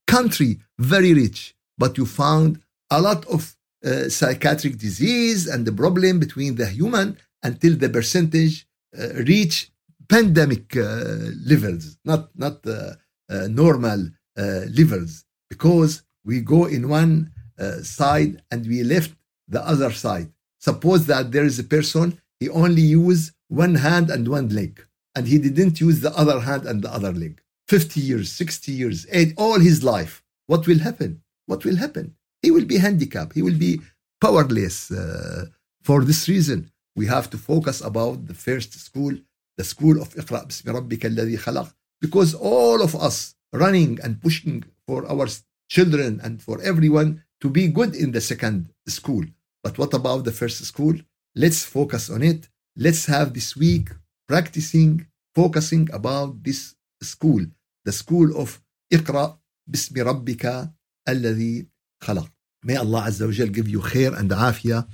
country 0.06 0.60
very 0.78 1.12
rich 1.14 1.54
but 1.78 1.96
you 1.98 2.06
found 2.06 2.60
a 2.90 3.00
lot 3.00 3.24
of 3.26 3.56
uh, 3.84 4.08
psychiatric 4.08 4.78
disease 4.78 5.46
and 5.46 5.64
the 5.64 5.72
problem 5.72 6.18
between 6.18 6.54
the 6.56 6.66
human 6.66 7.18
until 7.42 7.76
the 7.76 7.88
percentage 7.88 8.66
uh, 8.98 9.08
reach 9.32 9.70
pandemic 10.08 10.76
uh, 10.76 11.30
levels, 11.44 11.98
not 12.04 12.30
not 12.36 12.66
uh, 12.66 12.94
uh, 13.28 13.46
normal 13.48 14.00
uh, 14.38 14.62
levels, 14.78 15.24
because 15.48 16.02
we 16.24 16.40
go 16.40 16.64
in 16.66 16.88
one 16.88 17.32
uh, 17.58 17.82
side 17.82 18.42
and 18.50 18.66
we 18.66 18.82
left 18.82 19.12
the 19.48 19.66
other 19.66 19.90
side. 19.90 20.30
Suppose 20.58 21.06
that 21.06 21.32
there 21.32 21.44
is 21.44 21.58
a 21.58 21.64
person, 21.64 22.20
he 22.40 22.48
only 22.50 22.82
use 22.82 23.32
one 23.48 23.76
hand 23.76 24.10
and 24.10 24.28
one 24.28 24.48
leg, 24.50 24.84
and 25.14 25.26
he 25.26 25.38
didn't 25.38 25.80
use 25.80 26.00
the 26.00 26.14
other 26.18 26.40
hand 26.40 26.66
and 26.66 26.82
the 26.82 26.92
other 26.92 27.12
leg. 27.12 27.40
50 27.68 28.00
years, 28.00 28.30
60 28.32 28.72
years, 28.72 29.06
eight, 29.10 29.32
all 29.36 29.58
his 29.58 29.82
life. 29.82 30.22
What 30.46 30.66
will 30.66 30.78
happen? 30.80 31.22
What 31.46 31.64
will 31.64 31.76
happen? 31.76 32.14
He 32.42 32.50
will 32.50 32.64
be 32.64 32.76
handicapped. 32.78 33.34
He 33.34 33.42
will 33.42 33.58
be 33.58 33.80
powerless. 34.20 34.90
Uh, 34.90 35.46
for 35.82 36.04
this 36.04 36.28
reason, 36.28 36.70
we 36.94 37.06
have 37.06 37.30
to 37.30 37.38
focus 37.38 37.80
about 37.80 38.26
the 38.26 38.34
first 38.34 38.72
school, 38.74 39.14
the 39.56 39.64
school 39.64 40.00
of 40.00 40.10
Iqra 40.14 40.46
bismi 40.46 41.38
khalaq. 41.38 41.72
Because 42.00 42.34
all 42.34 42.82
of 42.82 42.94
us 42.94 43.34
running 43.52 43.98
and 44.02 44.20
pushing 44.20 44.64
for 44.86 45.06
our 45.10 45.26
children 45.68 46.20
and 46.22 46.42
for 46.42 46.60
everyone 46.62 47.22
to 47.41 47.47
be 47.49 47.67
good 47.67 47.95
in 48.03 48.09
the 48.11 48.21
second 48.21 48.57
school. 48.87 49.25
But 49.63 49.77
what 49.79 49.93
about 49.93 50.21
the 50.25 50.31
first 50.31 50.59
school? 50.71 50.95
Let's 51.35 51.61
focus 51.63 52.09
on 52.09 52.21
it. 52.31 52.41
Let's 52.85 53.05
have 53.05 53.33
this 53.33 53.55
week 53.55 53.89
practicing, 54.27 55.07
focusing 55.35 55.85
about 55.99 56.43
this 56.43 56.75
school, 57.01 57.43
the 57.85 57.91
school 57.91 58.27
of 58.41 58.61
اقرأ 58.93 59.39
باسم 59.67 59.95
ربك 60.01 60.71
الذي 61.09 61.67
خلق. 62.03 62.31
May 62.63 62.75
Allah 62.75 63.05
Azza 63.07 63.25
wa 63.25 63.31
Jal 63.31 63.47
give 63.47 63.67
you 63.67 63.79
khair 63.79 64.17
and 64.17 64.29
afia. 64.31 64.87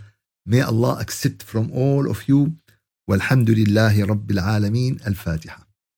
May 0.45 0.61
Allah 0.61 0.97
accept 1.01 1.43
from 1.43 1.71
all 1.71 2.09
of 2.09 2.27
you. 2.29 2.53
والحمد 3.09 3.49
لله 3.49 4.05
رب 4.05 4.31
العالمين 4.31 4.97
الفاتحة 5.07 5.60